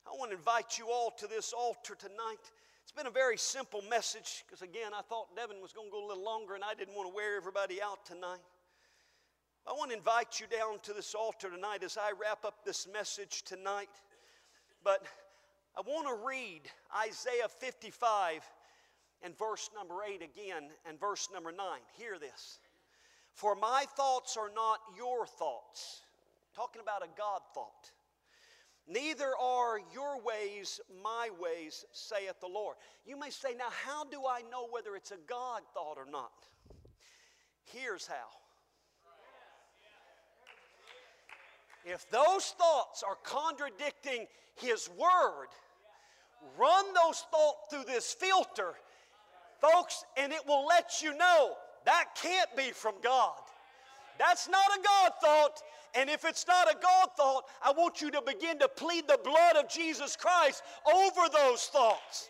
I 0.06 0.12
want 0.18 0.32
to 0.32 0.38
invite 0.38 0.78
you 0.78 0.90
all 0.92 1.12
to 1.18 1.28
this 1.28 1.54
altar 1.54 1.96
tonight. 1.96 2.52
It's 2.84 2.92
been 2.92 3.08
a 3.08 3.12
very 3.12 3.38
simple 3.38 3.82
message 3.90 4.44
because, 4.46 4.62
again, 4.62 4.92
I 4.94 5.02
thought 5.02 5.36
Devin 5.36 5.62
was 5.62 5.72
going 5.72 5.88
to 5.88 5.92
go 5.92 6.06
a 6.06 6.08
little 6.08 6.24
longer 6.24 6.56
and 6.56 6.64
I 6.64 6.74
didn't 6.74 6.96
want 6.96 7.10
to 7.10 7.16
wear 7.16 7.38
everybody 7.38 7.82
out 7.82 8.06
tonight. 8.06 8.42
I 9.66 9.72
want 9.72 9.92
to 9.92 9.98
invite 9.98 10.42
you 10.42 10.48
down 10.48 10.80
to 10.84 10.92
this 10.92 11.16
altar 11.16 11.50
tonight 11.50 11.84
as 11.84 11.98
I 11.98 12.12
wrap 12.22 12.44
up 12.44 12.66
this 12.66 12.86
message 12.92 13.44
tonight. 13.44 13.90
But 14.84 15.06
I 15.78 15.82
want 15.82 16.08
to 16.08 16.28
read 16.28 16.62
Isaiah 17.08 17.48
55 17.48 18.44
and 19.24 19.38
verse 19.38 19.70
number 19.76 19.96
8 20.08 20.22
again 20.22 20.70
and 20.88 21.00
verse 21.00 21.30
number 21.34 21.52
9. 21.52 21.66
Hear 21.98 22.20
this. 22.20 22.60
For 23.34 23.56
my 23.56 23.86
thoughts 23.96 24.38
are 24.38 24.52
not 24.54 24.80
your 24.96 25.26
thoughts. 25.26 26.02
Talking 26.56 26.82
about 26.82 27.04
a 27.04 27.08
God 27.18 27.42
thought. 27.56 27.92
Neither 28.88 29.32
are 29.42 29.80
your 29.94 30.22
ways 30.22 30.82
my 31.02 31.30
ways, 31.40 31.86
saith 31.94 32.40
the 32.42 32.48
Lord. 32.48 32.76
You 33.06 33.18
may 33.18 33.30
say, 33.30 33.56
now, 33.58 33.70
how 33.86 34.04
do 34.04 34.24
I 34.30 34.42
know 34.52 34.68
whether 34.70 34.96
it's 34.96 35.12
a 35.12 35.18
God 35.26 35.62
thought 35.74 35.98
or 35.98 36.10
not? 36.10 36.34
Here's 37.64 38.06
how. 38.06 38.28
If 41.86 42.10
those 42.12 42.54
thoughts 42.58 43.04
are 43.08 43.18
contradicting 43.24 44.28
His 44.56 44.90
Word, 44.90 45.48
run 46.58 46.86
those 46.94 47.26
thoughts 47.32 47.68
through 47.70 47.86
this 47.86 48.14
filter, 48.14 48.74
folks, 49.64 50.04
and 50.18 50.34
it 50.34 50.42
will 50.48 50.66
let 50.66 51.02
you 51.02 51.16
know 51.18 51.54
that 51.86 52.16
can't 52.22 52.50
be 52.56 52.72
from 52.72 52.96
God. 53.02 53.34
That's 54.20 54.50
not 54.50 54.66
a 54.78 54.82
God 54.82 55.12
thought. 55.22 55.62
And 55.96 56.10
if 56.10 56.26
it's 56.26 56.48
not 56.48 56.70
a 56.70 56.76
God 56.82 57.10
thought, 57.16 57.44
I 57.64 57.72
want 57.72 58.02
you 58.02 58.10
to 58.12 58.22
begin 58.22 58.60
to 58.60 58.68
plead 58.68 59.08
the 59.08 59.20
blood 59.24 59.56
of 59.58 59.70
Jesus 59.70 60.16
Christ 60.16 60.64
over 60.92 61.30
those 61.32 61.64
thoughts. 61.66 62.30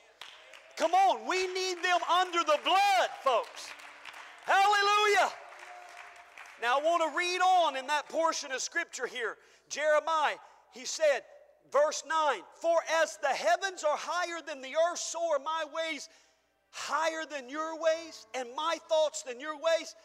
Come 0.75 0.93
on, 0.93 1.27
we 1.27 1.47
need 1.47 1.75
them 1.83 1.99
under 2.19 2.39
the 2.39 2.57
blood, 2.63 3.09
folks. 3.23 3.67
Hallelujah. 4.45 5.31
Now, 6.61 6.79
I 6.79 6.83
want 6.83 7.11
to 7.11 7.17
read 7.17 7.39
on 7.39 7.77
in 7.77 7.87
that 7.87 8.09
portion 8.09 8.51
of 8.51 8.61
scripture 8.61 9.07
here. 9.07 9.37
Jeremiah, 9.69 10.35
he 10.71 10.85
said, 10.85 11.21
verse 11.71 12.03
9, 12.07 12.39
For 12.55 12.77
as 13.01 13.17
the 13.21 13.29
heavens 13.29 13.83
are 13.83 13.97
higher 13.97 14.41
than 14.45 14.61
the 14.61 14.75
earth, 14.89 14.99
so 14.99 15.19
are 15.31 15.39
my 15.39 15.65
ways 15.73 16.09
higher 16.73 17.23
than 17.29 17.49
your 17.49 17.79
ways, 17.79 18.25
and 18.33 18.49
my 18.55 18.77
thoughts 18.89 19.21
than 19.21 19.39
your 19.39 19.55
ways. 19.55 19.95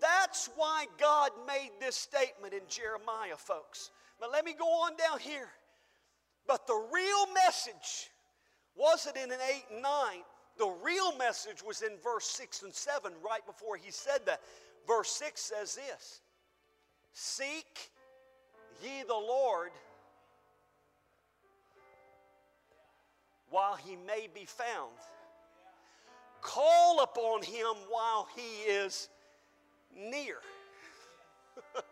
That's 0.00 0.48
why 0.54 0.86
God 0.98 1.32
made 1.46 1.70
this 1.80 1.96
statement 1.96 2.54
in 2.54 2.60
Jeremiah, 2.68 3.36
folks. 3.36 3.90
But 4.20 4.30
let 4.30 4.44
me 4.44 4.54
go 4.56 4.66
on 4.66 4.92
down 4.96 5.18
here. 5.18 5.48
But 6.46 6.66
the 6.66 6.80
real 6.92 7.26
message 7.34 8.10
wasn't 8.76 9.16
in 9.16 9.32
an 9.32 9.38
8 9.48 9.64
and 9.72 9.82
9. 9.82 9.92
The 10.58 10.72
real 10.82 11.16
message 11.16 11.62
was 11.66 11.82
in 11.82 11.92
verse 12.02 12.26
6 12.26 12.62
and 12.62 12.72
7, 12.72 13.12
right 13.28 13.44
before 13.44 13.76
he 13.76 13.90
said 13.90 14.20
that. 14.26 14.40
Verse 14.86 15.10
6 15.10 15.40
says 15.40 15.74
this 15.74 16.20
Seek 17.12 17.90
ye 18.80 19.02
the 19.08 19.14
Lord 19.14 19.70
while 23.50 23.74
he 23.74 23.96
may 23.96 24.28
be 24.32 24.44
found. 24.44 24.92
Call 26.46 27.00
upon 27.02 27.42
him 27.42 27.74
while 27.90 28.28
he 28.36 28.70
is 28.70 29.08
near. 29.96 30.36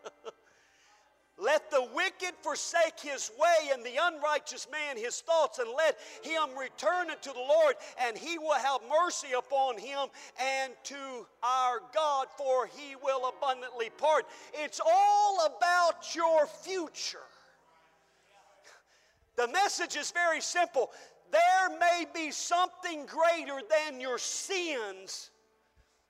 Let 1.37 1.69
the 1.69 1.85
wicked 1.93 2.33
forsake 2.41 2.97
his 3.01 3.29
way 3.37 3.69
and 3.73 3.83
the 3.83 3.99
unrighteous 4.01 4.67
man 4.71 4.95
his 4.95 5.19
thoughts, 5.19 5.59
and 5.59 5.69
let 5.75 5.99
him 6.23 6.57
return 6.57 7.09
unto 7.09 7.33
the 7.33 7.39
Lord, 7.39 7.75
and 7.99 8.17
he 8.17 8.39
will 8.39 8.53
have 8.53 8.79
mercy 8.89 9.33
upon 9.37 9.77
him 9.77 10.07
and 10.39 10.71
to 10.85 11.27
our 11.43 11.81
God, 11.93 12.27
for 12.37 12.67
he 12.67 12.95
will 13.03 13.27
abundantly 13.27 13.89
pardon. 13.97 14.29
It's 14.53 14.79
all 14.79 15.45
about 15.45 16.15
your 16.15 16.47
future. 16.47 17.19
The 19.35 19.49
message 19.49 19.97
is 19.97 20.11
very 20.11 20.39
simple. 20.39 20.91
There 21.35 21.77
may 21.79 22.05
be 22.13 22.31
something 22.31 23.05
greater 23.05 23.59
than 23.69 23.99
your 23.99 24.17
sins 24.17 25.31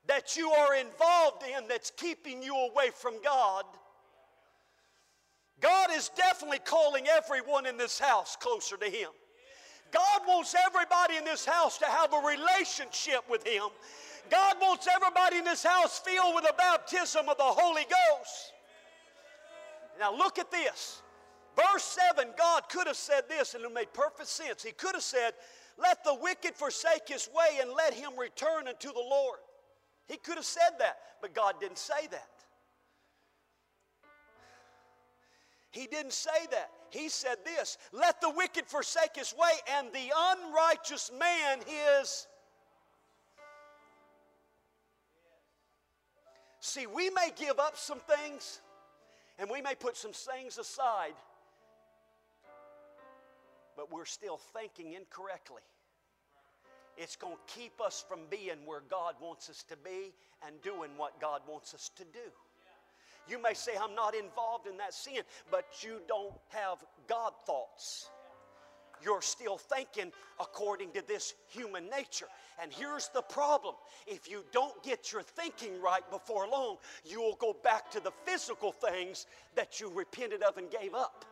that 0.06 0.36
you 0.36 0.50
are 0.50 0.76
involved 0.76 1.42
in 1.42 1.66
that's 1.66 1.90
keeping 1.90 2.44
you 2.44 2.54
away 2.54 2.90
from 2.94 3.14
God. 3.24 3.64
God 5.60 5.88
is 5.92 6.10
definitely 6.10 6.60
calling 6.60 7.08
everyone 7.08 7.66
in 7.66 7.76
this 7.76 7.98
house 7.98 8.36
closer 8.38 8.76
to 8.76 8.86
Him. 8.86 9.08
God 9.90 10.20
wants 10.28 10.54
everybody 10.64 11.16
in 11.16 11.24
this 11.24 11.44
house 11.44 11.76
to 11.78 11.86
have 11.86 12.12
a 12.12 12.18
relationship 12.18 13.28
with 13.28 13.44
Him. 13.44 13.64
God 14.30 14.56
wants 14.60 14.86
everybody 14.86 15.38
in 15.38 15.44
this 15.44 15.64
house 15.64 15.98
filled 15.98 16.36
with 16.36 16.44
the 16.44 16.54
baptism 16.56 17.28
of 17.28 17.36
the 17.36 17.42
Holy 17.42 17.82
Ghost. 17.82 18.52
Now 19.98 20.16
look 20.16 20.38
at 20.38 20.52
this. 20.52 21.02
Verse 21.56 21.98
7, 22.14 22.28
God 22.36 22.68
could 22.68 22.86
have 22.86 22.96
said 22.96 23.22
this 23.28 23.54
and 23.54 23.64
it 23.64 23.72
made 23.72 23.92
perfect 23.94 24.28
sense. 24.28 24.62
He 24.62 24.72
could 24.72 24.94
have 24.94 25.02
said, 25.02 25.32
Let 25.78 26.04
the 26.04 26.14
wicked 26.14 26.54
forsake 26.54 27.08
his 27.08 27.28
way 27.34 27.58
and 27.60 27.70
let 27.72 27.94
him 27.94 28.10
return 28.18 28.68
unto 28.68 28.88
the 28.88 29.04
Lord. 29.10 29.38
He 30.06 30.18
could 30.18 30.36
have 30.36 30.44
said 30.44 30.78
that, 30.78 30.98
but 31.22 31.34
God 31.34 31.54
didn't 31.58 31.78
say 31.78 32.06
that. 32.10 32.28
He 35.70 35.86
didn't 35.86 36.12
say 36.12 36.46
that. 36.50 36.70
He 36.90 37.08
said 37.08 37.36
this 37.44 37.78
Let 37.90 38.20
the 38.20 38.30
wicked 38.30 38.66
forsake 38.66 39.16
his 39.16 39.34
way, 39.38 39.50
and 39.78 39.88
the 39.92 40.12
unrighteous 40.14 41.10
man 41.18 41.60
his. 41.66 42.26
See, 46.60 46.86
we 46.86 47.10
may 47.10 47.30
give 47.36 47.58
up 47.58 47.76
some 47.76 48.00
things 48.00 48.60
and 49.38 49.50
we 49.50 49.60
may 49.60 49.74
put 49.74 49.96
some 49.96 50.12
things 50.12 50.58
aside, 50.58 51.14
but 53.76 53.92
we're 53.92 54.04
still 54.04 54.38
thinking 54.38 54.92
incorrectly. 54.92 55.62
It's 56.96 57.16
going 57.16 57.36
to 57.36 57.54
keep 57.54 57.80
us 57.80 58.04
from 58.08 58.20
being 58.30 58.56
where 58.64 58.82
God 58.88 59.14
wants 59.20 59.50
us 59.50 59.62
to 59.68 59.76
be 59.76 60.14
and 60.46 60.60
doing 60.62 60.90
what 60.96 61.20
God 61.20 61.42
wants 61.46 61.74
us 61.74 61.90
to 61.96 62.04
do. 62.04 62.30
You 63.28 63.42
may 63.42 63.54
say, 63.54 63.72
I'm 63.80 63.94
not 63.94 64.14
involved 64.14 64.66
in 64.66 64.76
that 64.78 64.94
sin, 64.94 65.20
but 65.50 65.64
you 65.80 65.98
don't 66.08 66.34
have 66.48 66.78
God 67.08 67.32
thoughts. 67.44 68.08
You're 69.04 69.20
still 69.20 69.58
thinking 69.58 70.10
according 70.40 70.92
to 70.92 71.06
this 71.06 71.34
human 71.48 71.90
nature. 71.90 72.28
And 72.62 72.72
here's 72.72 73.08
the 73.08 73.20
problem 73.20 73.74
if 74.06 74.30
you 74.30 74.42
don't 74.52 74.82
get 74.82 75.12
your 75.12 75.22
thinking 75.22 75.82
right 75.82 76.08
before 76.10 76.48
long, 76.48 76.76
you 77.04 77.20
will 77.20 77.36
go 77.36 77.54
back 77.62 77.90
to 77.90 78.00
the 78.00 78.12
physical 78.24 78.72
things 78.72 79.26
that 79.54 79.80
you 79.80 79.90
repented 79.90 80.42
of 80.42 80.56
and 80.56 80.70
gave 80.70 80.94
up 80.94 81.26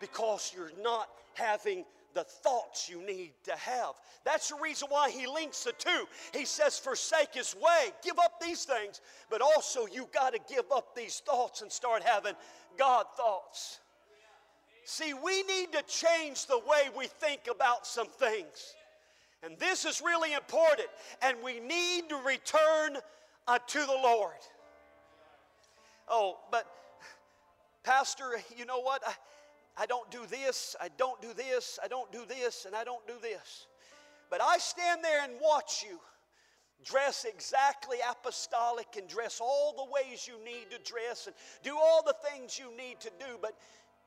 because 0.00 0.52
you're 0.54 0.72
not 0.82 1.08
having 1.34 1.84
the 2.14 2.24
thoughts 2.24 2.88
you 2.88 3.04
need 3.06 3.32
to 3.44 3.54
have. 3.56 3.94
That's 4.24 4.48
the 4.48 4.56
reason 4.60 4.88
why 4.90 5.10
he 5.10 5.26
links 5.26 5.64
the 5.64 5.72
two. 5.72 6.04
He 6.32 6.44
says, 6.44 6.78
Forsake 6.78 7.34
his 7.34 7.54
way, 7.54 7.92
give 8.02 8.18
up 8.18 8.40
these 8.40 8.64
things, 8.64 9.00
but 9.30 9.40
also 9.40 9.86
you 9.86 10.08
got 10.12 10.34
to 10.34 10.40
give 10.52 10.64
up 10.74 10.96
these 10.96 11.22
thoughts 11.24 11.62
and 11.62 11.70
start 11.70 12.02
having 12.02 12.34
God 12.76 13.06
thoughts. 13.16 13.78
See, 14.84 15.14
we 15.14 15.42
need 15.44 15.72
to 15.72 15.82
change 15.82 16.46
the 16.46 16.58
way 16.58 16.90
we 16.96 17.06
think 17.06 17.42
about 17.50 17.86
some 17.86 18.08
things. 18.08 18.74
And 19.42 19.56
this 19.58 19.84
is 19.84 20.02
really 20.04 20.32
important. 20.32 20.88
And 21.22 21.36
we 21.44 21.60
need 21.60 22.08
to 22.08 22.16
return 22.16 22.96
unto 23.46 23.80
the 23.80 23.98
Lord. 24.02 24.34
Oh, 26.08 26.38
but 26.50 26.66
Pastor, 27.84 28.32
you 28.56 28.64
know 28.64 28.80
what? 28.80 29.02
I, 29.06 29.12
I 29.80 29.86
don't 29.86 30.10
do 30.10 30.26
this, 30.28 30.76
I 30.78 30.88
don't 30.98 31.22
do 31.22 31.32
this, 31.32 31.78
I 31.82 31.88
don't 31.88 32.12
do 32.12 32.26
this, 32.28 32.66
and 32.66 32.76
I 32.76 32.84
don't 32.84 33.06
do 33.06 33.14
this. 33.22 33.66
But 34.28 34.42
I 34.42 34.58
stand 34.58 35.02
there 35.02 35.24
and 35.24 35.32
watch 35.40 35.82
you 35.88 35.98
dress 36.84 37.24
exactly 37.24 37.96
apostolic 38.10 38.88
and 38.98 39.08
dress 39.08 39.40
all 39.40 39.74
the 39.74 39.90
ways 39.90 40.28
you 40.28 40.42
need 40.44 40.70
to 40.70 40.78
dress 40.90 41.26
and 41.26 41.34
do 41.62 41.78
all 41.78 42.02
the 42.04 42.14
things 42.30 42.58
you 42.58 42.76
need 42.76 43.00
to 43.00 43.10
do, 43.18 43.38
but 43.40 43.54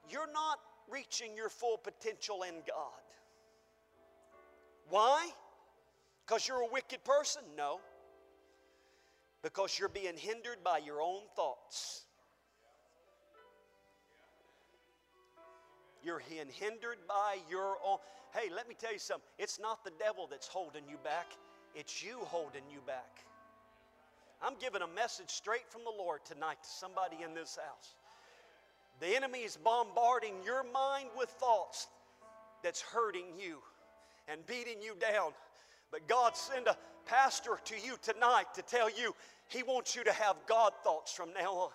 you're 0.08 0.32
not 0.32 0.60
reaching 0.92 1.36
your 1.36 1.50
full 1.50 1.78
potential 1.78 2.44
in 2.44 2.54
God. 2.68 3.04
Why? 4.90 5.28
Because 6.26 6.48
you're 6.48 6.62
a 6.62 6.72
wicked 6.72 7.04
person? 7.04 7.42
No. 7.58 7.80
Because 9.42 9.80
you're 9.80 9.90
being 9.90 10.18
hindered 10.18 10.64
by 10.64 10.78
your 10.78 11.02
own 11.02 11.22
thoughts. 11.36 12.06
You're 16.04 16.20
hindered 16.20 16.98
by 17.08 17.38
your 17.50 17.78
own. 17.86 17.98
Hey, 18.34 18.50
let 18.54 18.68
me 18.68 18.76
tell 18.78 18.92
you 18.92 19.00
something. 19.00 19.28
It's 19.40 19.60
not 19.60 19.84
the 19.84 19.92
devil 20.00 20.28
that's 20.30 20.48
holding 20.48 20.84
you 20.90 20.98
back, 21.04 21.28
it's 21.76 22.04
you 22.04 22.18
holding 22.24 22.64
you 22.72 22.80
back. 22.86 23.26
I'm 24.42 24.56
giving 24.60 24.82
a 24.82 24.88
message 24.88 25.30
straight 25.30 25.70
from 25.70 25.84
the 25.86 26.04
Lord 26.04 26.20
tonight 26.26 26.58
to 26.64 26.70
somebody 26.70 27.18
in 27.24 27.34
this 27.34 27.58
house. 27.58 27.96
The 29.00 29.16
enemy 29.16 29.40
is 29.40 29.58
bombarding 29.58 30.36
your 30.46 30.64
mind 30.64 31.10
with 31.18 31.30
thoughts 31.30 31.88
that's 32.64 32.82
hurting 32.82 33.26
you 33.40 33.60
and 34.28 34.46
beating 34.46 34.82
you 34.82 34.96
down. 35.00 35.32
But 35.92 36.08
God 36.08 36.36
sent 36.36 36.68
a 36.68 36.76
pastor 37.06 37.60
to 37.66 37.76
you 37.76 37.96
tonight 38.02 38.46
to 38.56 38.62
tell 38.62 38.90
you 38.90 39.16
he 39.48 39.64
wants 39.64 39.96
you 39.96 40.04
to 40.04 40.12
have 40.12 40.36
God 40.48 40.74
thoughts 40.84 41.14
from 41.14 41.34
now 41.34 41.54
on. 41.54 41.70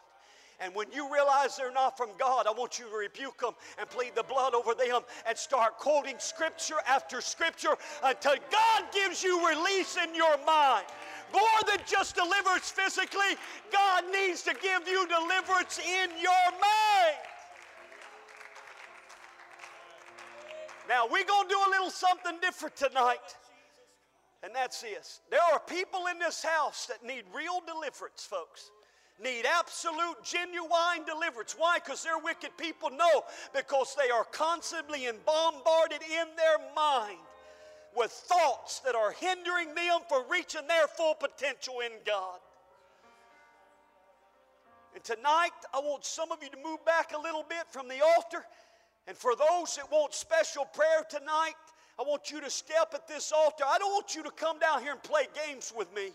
And 0.61 0.75
when 0.75 0.91
you 0.91 1.13
realize 1.13 1.57
they're 1.57 1.73
not 1.73 1.97
from 1.97 2.09
God, 2.19 2.47
I 2.49 2.51
want 2.51 2.81
you 2.81 2.87
to 2.87 2.97
rebuke 2.97 3.39
them 3.39 3.53
and 3.79 3.89
plead 3.89 4.17
the 4.17 4.25
blood 4.25 4.55
over 4.55 4.75
them 4.75 5.03
and 5.27 5.39
start 5.39 5.79
quoting 5.79 6.17
scripture 6.19 6.75
after 6.87 7.21
scripture 7.21 7.77
until 8.03 8.35
God 8.51 8.83
gives 8.93 9.23
you 9.23 9.49
release 9.49 9.97
in 9.97 10.15
your 10.17 10.37
mind. 10.45 10.87
More 11.33 11.43
than 11.69 11.79
just 11.87 12.17
deliverance 12.17 12.71
physically, 12.71 13.37
God 13.71 14.05
needs 14.11 14.43
to 14.43 14.55
give 14.61 14.89
you 14.89 15.07
deliverance 15.07 15.79
in 15.79 16.11
your 16.21 16.51
mind. 16.51 17.17
Now, 20.89 21.07
we're 21.07 21.25
going 21.25 21.49
to 21.49 21.55
do 21.55 21.61
a 21.69 21.71
little 21.71 21.91
something 21.91 22.39
different 22.41 22.75
tonight. 22.75 23.37
And 24.43 24.53
that's 24.55 24.81
this. 24.81 25.21
There 25.31 25.41
are 25.53 25.61
people 25.61 26.07
in 26.11 26.19
this 26.19 26.43
house 26.43 26.87
that 26.87 27.07
need 27.07 27.25
real 27.33 27.61
deliverance, 27.65 28.25
folks 28.25 28.71
need 29.23 29.45
absolute, 29.47 30.23
genuine 30.23 31.05
deliverance. 31.07 31.55
Why? 31.57 31.79
Because 31.79 32.03
they're 32.03 32.19
wicked 32.19 32.57
people? 32.57 32.91
No, 32.91 33.25
because 33.55 33.97
they 34.01 34.11
are 34.11 34.25
constantly 34.25 35.07
and 35.07 35.19
bombarded 35.25 36.03
in 36.03 36.27
their 36.37 36.59
mind 36.75 37.19
with 37.97 38.11
thoughts 38.11 38.81
that 38.81 38.95
are 38.95 39.13
hindering 39.13 39.75
them 39.75 40.01
from 40.09 40.23
reaching 40.31 40.67
their 40.69 40.87
full 40.87 41.15
potential 41.15 41.81
in 41.81 41.93
God. 42.07 42.39
And 44.95 45.03
tonight, 45.05 45.51
I 45.75 45.81
want 45.81 46.05
some 46.05 46.33
of 46.33 46.43
you 46.43 46.49
to 46.51 46.57
move 46.65 46.85
back 46.85 47.13
a 47.13 47.21
little 47.21 47.45
bit 47.49 47.65
from 47.71 47.89
the 47.89 48.03
altar. 48.05 48.45
And 49.07 49.17
for 49.17 49.35
those 49.35 49.77
that 49.77 49.91
want 49.91 50.15
special 50.15 50.65
prayer 50.65 51.05
tonight, 51.09 51.55
I 51.99 52.03
want 52.03 52.31
you 52.31 52.41
to 52.41 52.51
step 52.51 52.93
at 52.95 53.09
this 53.09 53.33
altar. 53.33 53.65
I 53.67 53.79
don't 53.79 53.93
want 53.93 54.15
you 54.15 54.23
to 54.23 54.31
come 54.31 54.59
down 54.59 54.83
here 54.83 54.93
and 54.93 55.03
play 55.03 55.27
games 55.47 55.73
with 55.77 55.93
me. 55.95 56.11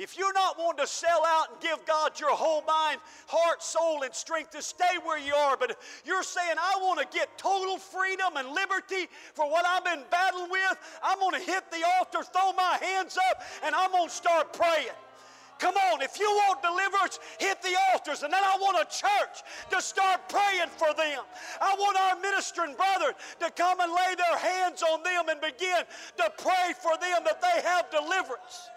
If 0.00 0.16
you're 0.16 0.32
not 0.32 0.58
wanting 0.58 0.80
to 0.80 0.90
sell 0.90 1.20
out 1.26 1.52
and 1.52 1.60
give 1.60 1.84
God 1.84 2.18
your 2.18 2.30
whole 2.30 2.64
mind, 2.64 3.00
heart, 3.28 3.62
soul, 3.62 4.02
and 4.02 4.14
strength 4.14 4.50
to 4.52 4.62
stay 4.62 4.96
where 5.04 5.18
you 5.18 5.34
are, 5.34 5.58
but 5.58 5.76
you're 6.06 6.22
saying, 6.22 6.56
I 6.56 6.80
want 6.80 7.00
to 7.00 7.06
get 7.14 7.36
total 7.36 7.76
freedom 7.76 8.38
and 8.38 8.48
liberty 8.48 9.12
for 9.34 9.44
what 9.50 9.66
I've 9.66 9.84
been 9.84 10.00
battling 10.10 10.50
with, 10.50 10.78
I'm 11.02 11.20
going 11.20 11.38
to 11.38 11.44
hit 11.44 11.70
the 11.70 11.84
altar, 11.98 12.24
throw 12.24 12.54
my 12.54 12.78
hands 12.80 13.18
up, 13.30 13.42
and 13.62 13.74
I'm 13.74 13.92
going 13.92 14.08
to 14.08 14.14
start 14.14 14.54
praying. 14.54 14.96
Come 15.58 15.76
on, 15.76 16.00
if 16.00 16.18
you 16.18 16.24
want 16.24 16.62
deliverance, 16.62 17.20
hit 17.38 17.60
the 17.60 17.76
altars. 17.92 18.22
And 18.22 18.32
then 18.32 18.40
I 18.42 18.56
want 18.56 18.80
a 18.80 18.88
church 18.88 19.44
to 19.68 19.82
start 19.82 20.26
praying 20.30 20.72
for 20.80 20.94
them. 20.96 21.20
I 21.60 21.76
want 21.76 22.00
our 22.00 22.16
ministering 22.22 22.74
brethren 22.74 23.12
to 23.40 23.50
come 23.50 23.80
and 23.80 23.92
lay 23.92 24.14
their 24.16 24.38
hands 24.38 24.82
on 24.82 25.02
them 25.02 25.28
and 25.28 25.38
begin 25.42 25.84
to 26.16 26.32
pray 26.38 26.72
for 26.80 26.96
them 26.96 27.20
that 27.28 27.42
they 27.42 27.60
have 27.68 27.90
deliverance. 27.90 28.70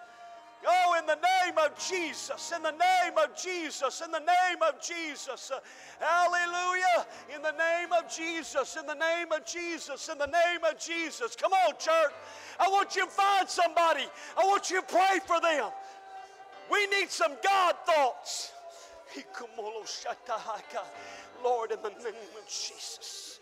Oh, 0.65 0.95
in 0.99 1.05
the 1.05 1.15
name 1.15 1.57
of 1.57 1.77
Jesus, 1.77 2.53
in 2.55 2.63
the 2.63 2.71
name 2.71 3.17
of 3.17 3.35
Jesus, 3.35 4.01
in 4.03 4.11
the 4.11 4.19
name 4.19 4.61
of 4.65 4.81
Jesus. 4.81 5.51
Hallelujah. 5.99 7.05
In 7.35 7.41
the 7.41 7.51
name 7.51 7.91
of 7.91 8.09
Jesus, 8.09 8.77
in 8.79 8.85
the 8.85 8.95
name 8.95 9.31
of 9.31 9.45
Jesus, 9.45 10.09
in 10.09 10.17
the 10.17 10.27
name 10.27 10.63
of 10.69 10.79
Jesus. 10.79 11.35
Come 11.35 11.53
on, 11.53 11.73
church. 11.77 12.13
I 12.59 12.69
want 12.69 12.95
you 12.95 13.05
to 13.05 13.11
find 13.11 13.49
somebody. 13.49 14.05
I 14.37 14.45
want 14.45 14.69
you 14.69 14.81
to 14.81 14.87
pray 14.87 15.19
for 15.25 15.41
them. 15.41 15.69
We 16.71 16.87
need 16.87 17.09
some 17.09 17.33
God 17.43 17.75
thoughts. 17.85 18.51
Lord, 21.43 21.71
in 21.71 21.81
the 21.83 21.89
name 21.89 22.33
of 22.37 22.47
Jesus. 22.47 23.39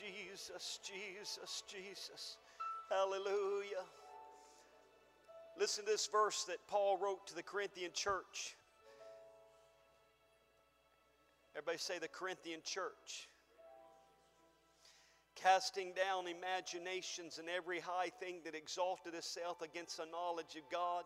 Jesus, 0.00 0.80
Jesus, 0.82 1.62
Jesus. 1.68 2.36
Hallelujah. 2.88 3.84
Listen 5.58 5.84
to 5.84 5.90
this 5.90 6.06
verse 6.06 6.44
that 6.44 6.56
Paul 6.68 6.96
wrote 6.96 7.26
to 7.26 7.34
the 7.34 7.42
Corinthian 7.42 7.90
church. 7.92 8.56
Everybody 11.54 11.78
say 11.78 11.98
the 11.98 12.08
Corinthian 12.08 12.60
church. 12.64 13.28
Casting 15.36 15.92
down 15.92 16.26
imaginations 16.28 17.38
and 17.38 17.48
every 17.48 17.80
high 17.80 18.10
thing 18.20 18.36
that 18.44 18.54
exalted 18.54 19.14
itself 19.14 19.60
against 19.60 19.98
the 19.98 20.06
knowledge 20.06 20.56
of 20.56 20.62
God, 20.72 21.04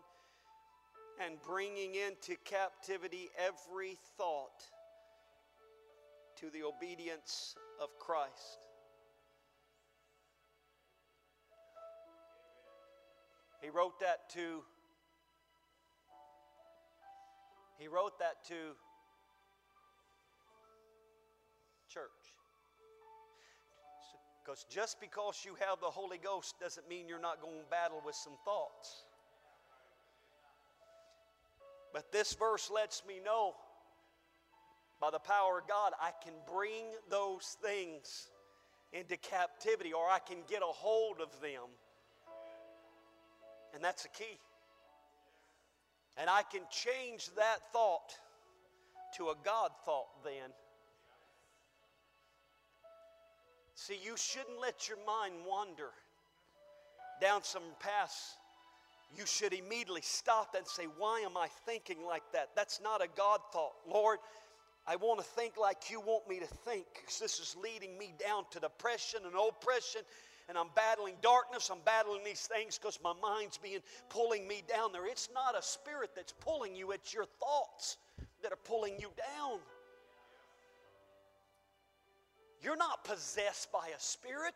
and 1.24 1.36
bringing 1.46 1.94
into 1.94 2.36
captivity 2.44 3.28
every 3.38 3.96
thought 4.16 4.62
to 6.36 6.50
the 6.50 6.62
obedience 6.64 7.54
of 7.80 7.88
Christ. 7.98 8.68
He 13.64 13.70
wrote 13.70 13.98
that 14.00 14.28
to 14.34 14.62
He 17.78 17.88
wrote 17.88 18.18
that 18.18 18.44
to 18.48 18.54
church. 21.88 22.10
Because 24.44 24.66
just 24.70 25.00
because 25.00 25.44
you 25.46 25.56
have 25.66 25.80
the 25.80 25.86
Holy 25.86 26.18
Ghost 26.18 26.56
doesn't 26.60 26.86
mean 26.90 27.08
you're 27.08 27.18
not 27.18 27.40
going 27.40 27.60
to 27.60 27.70
battle 27.70 28.02
with 28.04 28.14
some 28.14 28.34
thoughts. 28.44 29.06
But 31.94 32.12
this 32.12 32.34
verse 32.34 32.70
lets 32.70 33.02
me 33.06 33.14
know 33.24 33.54
by 35.00 35.10
the 35.10 35.18
power 35.18 35.60
of 35.60 35.66
God, 35.66 35.92
I 36.00 36.10
can 36.22 36.34
bring 36.52 36.84
those 37.08 37.56
things 37.62 38.28
into 38.92 39.16
captivity 39.16 39.94
or 39.94 40.10
I 40.10 40.18
can 40.18 40.38
get 40.48 40.60
a 40.60 40.66
hold 40.66 41.20
of 41.22 41.40
them. 41.40 41.62
And 43.74 43.82
that's 43.82 44.04
the 44.04 44.08
key. 44.10 44.38
And 46.16 46.30
I 46.30 46.42
can 46.42 46.62
change 46.70 47.28
that 47.36 47.58
thought 47.72 48.14
to 49.16 49.28
a 49.28 49.34
God 49.44 49.70
thought 49.84 50.24
then. 50.24 50.50
See, 53.74 53.98
you 54.02 54.16
shouldn't 54.16 54.60
let 54.60 54.88
your 54.88 54.98
mind 55.06 55.34
wander 55.48 55.90
down 57.20 57.42
some 57.42 57.62
paths. 57.80 58.36
You 59.16 59.26
should 59.26 59.52
immediately 59.52 60.00
stop 60.02 60.54
and 60.56 60.66
say, 60.66 60.84
Why 60.98 61.20
am 61.20 61.36
I 61.36 61.48
thinking 61.66 62.04
like 62.06 62.22
that? 62.32 62.50
That's 62.54 62.80
not 62.80 63.02
a 63.02 63.08
God 63.16 63.40
thought. 63.52 63.74
Lord, 63.88 64.18
I 64.86 64.96
want 64.96 65.18
to 65.18 65.24
think 65.24 65.56
like 65.56 65.90
you 65.90 66.00
want 66.00 66.28
me 66.28 66.40
to 66.40 66.46
think 66.46 66.86
because 66.94 67.18
this 67.18 67.38
is 67.38 67.56
leading 67.62 67.96
me 67.98 68.14
down 68.24 68.44
to 68.50 68.60
depression 68.60 69.20
and 69.24 69.34
oppression. 69.34 70.02
And 70.48 70.58
I'm 70.58 70.68
battling 70.76 71.14
darkness. 71.22 71.70
I'm 71.70 71.78
battling 71.84 72.22
these 72.24 72.46
things 72.46 72.78
because 72.78 72.98
my 73.02 73.14
mind's 73.22 73.56
being 73.56 73.80
pulling 74.10 74.46
me 74.46 74.62
down 74.68 74.92
there. 74.92 75.06
It's 75.06 75.28
not 75.34 75.58
a 75.58 75.62
spirit 75.62 76.10
that's 76.14 76.32
pulling 76.40 76.74
you, 76.74 76.92
it's 76.92 77.14
your 77.14 77.26
thoughts 77.40 77.96
that 78.42 78.52
are 78.52 78.58
pulling 78.64 78.94
you 78.98 79.10
down. 79.16 79.58
You're 82.62 82.76
not 82.76 83.04
possessed 83.04 83.70
by 83.72 83.88
a 83.88 84.00
spirit. 84.00 84.54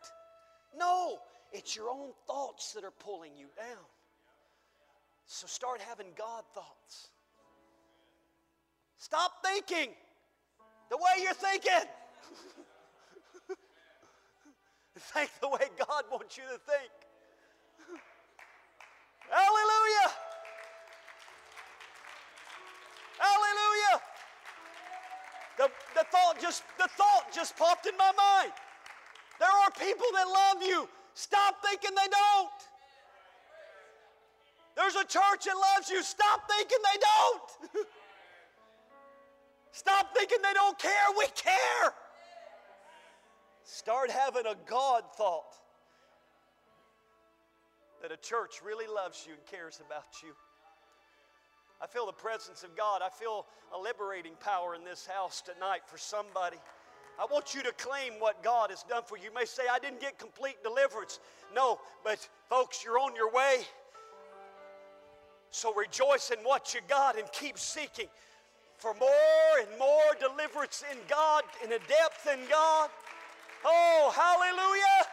No, 0.77 1.17
it's 1.51 1.75
your 1.75 1.89
own 1.89 2.11
thoughts 2.27 2.73
that 2.73 2.83
are 2.83 2.93
pulling 2.99 3.31
you 3.37 3.47
down. 3.57 3.85
So 5.25 5.47
start 5.47 5.79
having 5.81 6.07
God 6.17 6.43
thoughts. 6.53 7.09
Stop 8.97 9.31
thinking 9.43 9.93
the 10.89 10.97
way 10.97 11.23
you're 11.23 11.33
thinking. 11.33 11.71
think 14.99 15.31
the 15.41 15.49
way 15.49 15.67
God 15.77 16.03
wants 16.11 16.37
you 16.37 16.43
to 16.43 16.59
think. 16.59 16.91
Hallelujah! 19.29 20.09
Hallelujah! 23.19 24.01
The, 25.57 25.67
the 25.93 26.05
thought 26.11 26.39
just 26.41 26.63
the 26.77 26.87
thought 26.87 27.25
just 27.33 27.57
popped 27.57 27.85
in 27.85 27.95
my 27.97 28.11
mind. 28.15 28.53
There 29.39 29.49
are 29.49 29.71
people 29.71 30.07
that 30.13 30.27
love 30.27 30.63
you. 30.63 30.87
Stop 31.13 31.61
thinking 31.63 31.91
they 31.95 32.09
don't. 32.09 32.59
There's 34.75 34.95
a 34.95 35.03
church 35.03 35.45
that 35.45 35.55
loves 35.75 35.89
you. 35.89 36.01
Stop 36.01 36.49
thinking 36.49 36.77
they 36.81 36.99
don't. 36.99 37.85
Stop 39.71 40.15
thinking 40.15 40.37
they 40.41 40.53
don't 40.53 40.79
care. 40.79 40.91
We 41.17 41.25
care. 41.35 41.93
Start 43.71 44.09
having 44.09 44.47
a 44.47 44.55
God 44.65 45.03
thought 45.15 45.53
that 48.01 48.11
a 48.11 48.17
church 48.17 48.61
really 48.65 48.87
loves 48.87 49.25
you 49.27 49.33
and 49.33 49.45
cares 49.45 49.79
about 49.85 50.07
you. 50.23 50.33
I 51.79 51.85
feel 51.85 52.07
the 52.07 52.11
presence 52.11 52.63
of 52.63 52.75
God. 52.75 53.01
I 53.05 53.09
feel 53.09 53.45
a 53.71 53.79
liberating 53.79 54.31
power 54.43 54.73
in 54.73 54.83
this 54.83 55.05
house 55.05 55.43
tonight 55.43 55.81
for 55.85 55.99
somebody. 55.99 56.57
I 57.19 57.25
want 57.31 57.53
you 57.53 57.61
to 57.61 57.71
claim 57.73 58.13
what 58.17 58.41
God 58.41 58.71
has 58.71 58.81
done 58.81 59.03
for 59.05 59.17
you. 59.17 59.25
You 59.25 59.33
may 59.35 59.45
say, 59.45 59.63
I 59.71 59.77
didn't 59.77 60.01
get 60.01 60.17
complete 60.17 60.63
deliverance. 60.63 61.19
No, 61.53 61.79
but 62.03 62.27
folks, 62.49 62.83
you're 62.83 62.97
on 62.97 63.15
your 63.15 63.31
way. 63.31 63.57
So 65.51 65.71
rejoice 65.75 66.31
in 66.31 66.39
what 66.39 66.73
you 66.73 66.79
got 66.87 67.19
and 67.19 67.31
keep 67.31 67.59
seeking 67.59 68.07
for 68.77 68.95
more 68.95 69.59
and 69.59 69.69
more 69.77 70.15
deliverance 70.19 70.83
in 70.91 70.97
God, 71.07 71.43
in 71.63 71.71
a 71.71 71.79
depth 71.79 72.27
in 72.33 72.39
God. 72.49 72.89
Oh, 73.65 74.13
hallelujah! 74.15 75.07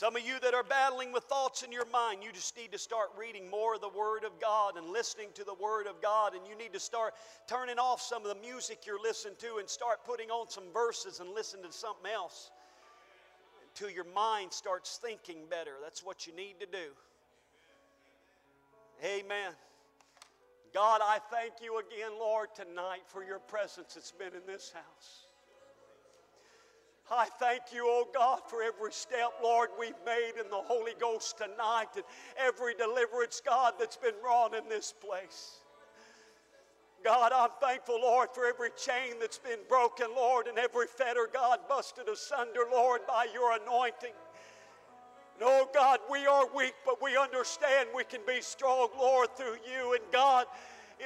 Some 0.00 0.16
of 0.16 0.26
you 0.26 0.40
that 0.40 0.54
are 0.54 0.62
battling 0.62 1.12
with 1.12 1.24
thoughts 1.24 1.62
in 1.62 1.70
your 1.70 1.84
mind, 1.92 2.20
you 2.24 2.32
just 2.32 2.56
need 2.56 2.72
to 2.72 2.78
start 2.78 3.10
reading 3.18 3.50
more 3.50 3.74
of 3.74 3.82
the 3.82 3.90
Word 3.90 4.24
of 4.24 4.32
God 4.40 4.78
and 4.78 4.88
listening 4.88 5.28
to 5.34 5.44
the 5.44 5.52
Word 5.52 5.86
of 5.86 6.00
God. 6.00 6.32
And 6.34 6.40
you 6.48 6.56
need 6.56 6.72
to 6.72 6.80
start 6.80 7.12
turning 7.46 7.78
off 7.78 8.00
some 8.00 8.24
of 8.24 8.34
the 8.34 8.40
music 8.40 8.86
you're 8.86 9.02
listening 9.02 9.34
to 9.40 9.58
and 9.58 9.68
start 9.68 9.98
putting 10.06 10.30
on 10.30 10.48
some 10.48 10.64
verses 10.72 11.20
and 11.20 11.28
listen 11.34 11.60
to 11.62 11.70
something 11.70 12.10
else 12.10 12.50
until 13.68 13.94
your 13.94 14.06
mind 14.14 14.54
starts 14.54 14.98
thinking 15.04 15.36
better. 15.50 15.72
That's 15.82 16.02
what 16.02 16.26
you 16.26 16.34
need 16.34 16.54
to 16.60 16.66
do. 16.66 16.94
Amen. 19.04 19.52
God, 20.72 21.00
I 21.02 21.18
thank 21.30 21.54
you 21.62 21.78
again, 21.78 22.12
Lord, 22.18 22.48
tonight 22.54 23.02
for 23.06 23.24
your 23.24 23.40
presence 23.40 23.94
that's 23.94 24.12
been 24.12 24.34
in 24.34 24.46
this 24.46 24.72
house. 24.72 25.26
I 27.10 27.26
thank 27.40 27.62
you, 27.72 27.86
oh 27.86 28.06
God, 28.14 28.42
for 28.46 28.62
every 28.62 28.92
step, 28.92 29.32
Lord, 29.42 29.70
we've 29.78 29.92
made 30.06 30.34
in 30.38 30.48
the 30.48 30.62
Holy 30.62 30.92
Ghost 31.00 31.38
tonight 31.38 31.88
and 31.96 32.04
every 32.38 32.74
deliverance, 32.74 33.42
God, 33.44 33.74
that's 33.80 33.96
been 33.96 34.14
wrought 34.24 34.54
in 34.54 34.68
this 34.68 34.94
place. 35.04 35.56
God, 37.02 37.32
I'm 37.34 37.50
thankful, 37.60 38.00
Lord, 38.00 38.28
for 38.32 38.46
every 38.46 38.70
chain 38.76 39.14
that's 39.18 39.38
been 39.38 39.58
broken, 39.68 40.06
Lord, 40.14 40.46
and 40.46 40.58
every 40.58 40.86
fetter, 40.86 41.28
God, 41.32 41.60
busted 41.68 42.08
asunder, 42.08 42.66
Lord, 42.70 43.00
by 43.08 43.26
your 43.32 43.58
anointing. 43.60 44.12
Oh 45.42 45.66
God, 45.72 46.00
we 46.10 46.26
are 46.26 46.46
weak, 46.54 46.74
but 46.84 47.00
we 47.00 47.16
understand 47.16 47.88
we 47.94 48.04
can 48.04 48.20
be 48.26 48.42
strong, 48.42 48.88
Lord, 48.98 49.34
through 49.36 49.56
you. 49.66 49.94
And 49.94 50.02
God, 50.12 50.44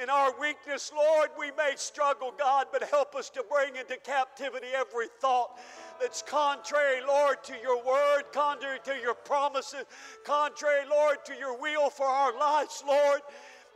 in 0.01 0.09
our 0.09 0.37
weakness, 0.39 0.91
Lord, 0.93 1.29
we 1.39 1.51
may 1.51 1.73
struggle, 1.77 2.33
God, 2.37 2.67
but 2.73 2.83
help 2.83 3.15
us 3.15 3.29
to 3.29 3.45
bring 3.49 3.77
into 3.77 3.95
captivity 3.97 4.67
every 4.75 5.07
thought 5.21 5.57
that's 6.01 6.21
contrary, 6.21 6.99
Lord, 7.07 7.45
to 7.45 7.53
your 7.63 7.81
word, 7.85 8.23
contrary 8.33 8.79
to 8.83 8.97
your 9.01 9.13
promises, 9.13 9.85
contrary, 10.25 10.83
Lord, 10.89 11.23
to 11.25 11.35
your 11.35 11.57
will 11.57 11.89
for 11.89 12.05
our 12.05 12.37
lives, 12.37 12.83
Lord. 12.85 13.21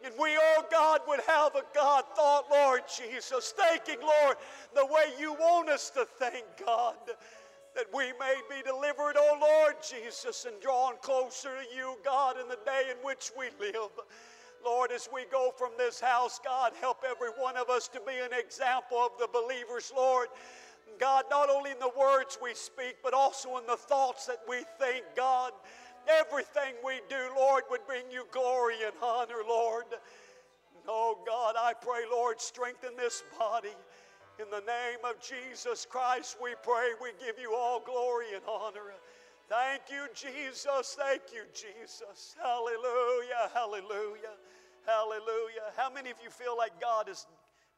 And 0.04 0.14
we, 0.20 0.38
oh 0.38 0.66
God, 0.70 1.02
would 1.08 1.22
have 1.28 1.56
a 1.56 1.64
God 1.74 2.04
thought, 2.16 2.46
Lord 2.52 2.82
Jesus, 2.98 3.54
thinking, 3.56 4.02
Lord, 4.02 4.36
the 4.76 4.86
way 4.86 5.14
you 5.20 5.34
want 5.34 5.70
us 5.70 5.90
to 5.92 6.06
think, 6.20 6.46
God 6.66 6.96
that 7.80 7.96
we 7.96 8.12
may 8.20 8.36
be 8.50 8.62
delivered, 8.62 9.16
O 9.16 9.38
Lord 9.40 9.76
Jesus, 9.82 10.46
and 10.46 10.60
drawn 10.62 10.96
closer 11.02 11.48
to 11.48 11.76
you, 11.76 11.96
God, 12.04 12.36
in 12.38 12.50
the 12.50 12.60
day 12.66 12.92
in 12.92 12.98
which 13.06 13.32
we 13.40 13.46
live. 13.58 13.92
Lord, 14.66 14.92
as 14.92 15.08
we 15.14 15.24
go 15.32 15.54
from 15.58 15.70
this 15.78 16.02
house, 16.02 16.42
God, 16.44 16.74
help 16.82 17.06
every 17.10 17.30
one 17.30 17.56
of 17.56 17.70
us 17.70 17.88
to 17.90 18.02
be 18.06 18.18
an 18.22 18.38
example 18.38 18.98
of 18.98 19.12
the 19.18 19.30
believers, 19.32 19.94
Lord. 19.96 20.28
God, 21.00 21.24
not 21.30 21.50
only 21.50 21.72
in 21.72 21.80
the 21.80 21.92
words 21.98 22.38
we 22.44 22.54
speak, 22.54 22.98
but 23.02 23.14
also 23.14 23.58
in 23.58 23.66
the 23.66 23.78
thoughts 23.78 24.26
that 24.26 24.40
we 24.46 24.66
think, 24.78 25.06
God. 25.16 25.54
Everything 26.10 26.74
we 26.86 27.00
do, 27.10 27.30
Lord, 27.38 27.64
would 27.70 27.88
bring 27.88 28.12
you 28.12 28.26
glory 28.34 28.76
and 28.84 28.94
honor, 29.02 29.42
Lord. 29.48 29.86
Oh, 30.86 31.18
God, 31.26 31.56
I 31.58 31.74
pray, 31.80 32.02
Lord, 32.12 32.42
strengthen 32.42 32.98
this 32.98 33.24
body. 33.40 33.70
In 34.40 34.50
the 34.50 34.64
name 34.66 35.04
of 35.04 35.20
Jesus 35.20 35.86
Christ, 35.90 36.38
we 36.42 36.52
pray. 36.64 36.92
We 37.02 37.10
give 37.24 37.38
you 37.38 37.54
all 37.54 37.82
glory 37.82 38.28
and 38.34 38.42
honor. 38.48 38.94
Thank 39.50 39.82
you, 39.92 40.08
Jesus. 40.16 40.96
Thank 40.98 41.24
you, 41.34 41.44
Jesus. 41.54 42.36
Hallelujah. 42.42 43.52
Hallelujah. 43.54 44.40
Hallelujah. 44.86 45.76
How 45.76 45.92
many 45.92 46.10
of 46.10 46.18
you 46.24 46.30
feel 46.30 46.58
like 46.58 46.80
God 46.80 47.10
has 47.10 47.28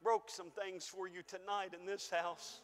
broke 0.02 0.28
some 0.28 0.50
things 0.50 0.86
for 0.86 1.06
you 1.06 1.22
tonight 1.26 1.70
in 1.78 1.86
this 1.86 2.10
house. 2.10 2.60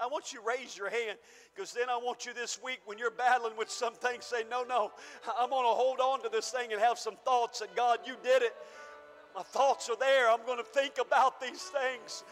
I 0.00 0.06
want 0.06 0.32
you 0.32 0.38
to 0.38 0.44
raise 0.46 0.76
your 0.76 0.90
hand 0.90 1.18
because 1.54 1.72
then 1.72 1.88
I 1.90 1.96
want 1.96 2.24
you 2.24 2.32
this 2.32 2.62
week 2.62 2.80
when 2.86 2.98
you're 2.98 3.10
battling 3.10 3.56
with 3.58 3.68
something, 3.68 4.20
say, 4.20 4.44
No, 4.48 4.62
no, 4.62 4.92
I'm 5.38 5.50
going 5.50 5.64
to 5.64 5.74
hold 5.74 5.98
on 5.98 6.22
to 6.22 6.28
this 6.28 6.50
thing 6.50 6.72
and 6.72 6.80
have 6.80 6.98
some 6.98 7.16
thoughts 7.24 7.58
that 7.58 7.74
God, 7.74 7.98
you 8.06 8.14
did 8.22 8.42
it. 8.42 8.54
My 9.38 9.44
thoughts 9.44 9.88
are 9.88 9.96
there. 10.00 10.28
I'm 10.28 10.44
going 10.46 10.58
to 10.58 10.64
think 10.64 10.94
about 11.00 11.40
these 11.40 11.62
things. 11.62 12.24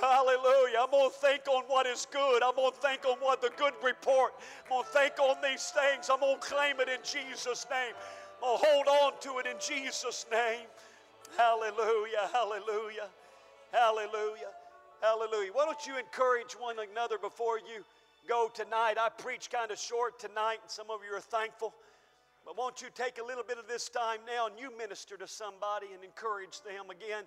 Hallelujah. 0.00 0.78
I'm 0.80 0.90
going 0.90 1.10
to 1.10 1.16
think 1.16 1.42
on 1.48 1.64
what 1.64 1.84
is 1.84 2.06
good. 2.10 2.42
I'm 2.42 2.56
going 2.56 2.72
to 2.72 2.78
think 2.78 3.04
on 3.04 3.18
what 3.18 3.42
the 3.42 3.50
good 3.58 3.74
report. 3.84 4.32
I'm 4.64 4.70
going 4.70 4.84
to 4.84 4.90
think 4.90 5.18
on 5.20 5.36
these 5.42 5.70
things. 5.76 6.08
I'm 6.10 6.20
going 6.20 6.40
to 6.40 6.40
claim 6.40 6.80
it 6.80 6.88
in 6.88 7.00
Jesus' 7.04 7.66
name. 7.68 7.92
I'm 8.42 8.48
going 8.48 8.58
to 8.58 8.66
hold 8.68 8.86
on 8.88 9.12
to 9.20 9.38
it 9.38 9.44
in 9.44 9.60
Jesus' 9.60 10.24
name. 10.32 10.64
Hallelujah. 11.36 12.24
Hallelujah. 12.32 13.08
Hallelujah. 13.70 14.52
Hallelujah. 15.02 15.52
Why 15.52 15.66
don't 15.66 15.86
you 15.86 15.98
encourage 15.98 16.54
one 16.54 16.76
another 16.90 17.18
before 17.18 17.58
you 17.58 17.84
go 18.26 18.48
tonight? 18.54 18.94
I 18.98 19.10
preach 19.10 19.50
kind 19.50 19.70
of 19.70 19.78
short 19.78 20.18
tonight, 20.18 20.60
and 20.62 20.70
some 20.70 20.86
of 20.88 21.00
you 21.06 21.14
are 21.14 21.20
thankful. 21.20 21.74
But 22.46 22.56
won't 22.56 22.80
you 22.80 22.86
take 22.94 23.18
a 23.18 23.26
little 23.26 23.42
bit 23.42 23.58
of 23.58 23.66
this 23.66 23.90
time 23.90 24.22
now 24.22 24.46
and 24.46 24.54
you 24.54 24.70
minister 24.78 25.18
to 25.18 25.26
somebody 25.26 25.90
and 25.92 26.06
encourage 26.06 26.62
them 26.62 26.94
again? 26.94 27.26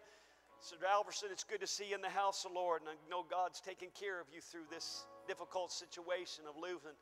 Mr. 0.63 0.79
Alverson, 0.87 1.27
it's 1.27 1.43
good 1.43 1.59
to 1.59 1.67
see 1.67 1.91
you 1.91 1.95
in 1.95 2.01
the 2.01 2.07
house 2.07 2.47
of 2.47 2.51
the 2.51 2.59
Lord, 2.59 2.81
and 2.81 2.89
I 2.89 2.95
know 3.11 3.27
God's 3.27 3.59
taking 3.59 3.91
care 3.91 4.19
of 4.19 4.27
you 4.31 4.39
through 4.39 4.71
this 4.71 5.07
difficult 5.27 5.71
situation 5.71 6.47
of 6.47 6.55
losing 6.55 6.95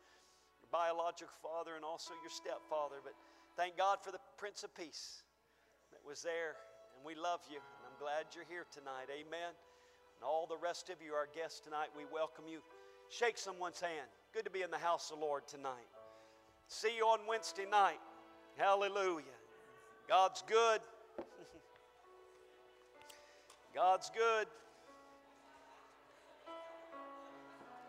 your 0.61 0.69
biological 0.73 1.33
father 1.45 1.77
and 1.77 1.85
also 1.85 2.17
your 2.25 2.33
stepfather. 2.33 3.01
But 3.05 3.13
thank 3.53 3.77
God 3.77 4.01
for 4.01 4.09
the 4.09 4.21
Prince 4.37 4.65
of 4.65 4.73
Peace 4.73 5.21
that 5.93 6.01
was 6.01 6.21
there, 6.21 6.57
and 6.97 7.05
we 7.05 7.13
love 7.13 7.41
you, 7.49 7.57
and 7.57 7.81
I'm 7.85 7.97
glad 8.01 8.29
you're 8.33 8.49
here 8.49 8.65
tonight. 8.69 9.09
Amen. 9.13 9.53
And 10.17 10.21
all 10.25 10.45
the 10.45 10.57
rest 10.57 10.89
of 10.89 11.01
you, 11.01 11.13
our 11.13 11.29
guests 11.33 11.61
tonight, 11.61 11.89
we 11.97 12.05
welcome 12.13 12.45
you. 12.49 12.61
Shake 13.09 13.37
someone's 13.37 13.81
hand. 13.81 14.09
Good 14.33 14.45
to 14.45 14.53
be 14.53 14.61
in 14.61 14.69
the 14.69 14.81
house 14.81 15.09
of 15.09 15.17
the 15.17 15.25
Lord 15.25 15.47
tonight. 15.47 15.89
See 16.67 16.95
you 16.97 17.05
on 17.05 17.19
Wednesday 17.27 17.65
night. 17.69 17.99
Hallelujah. 18.57 19.23
God's 20.07 20.43
good. 20.47 20.81
God's 23.75 24.11
good. 24.15 24.47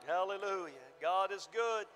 Hallelujah. 0.07 0.73
God 1.03 1.33
is 1.33 1.49
good. 1.53 1.87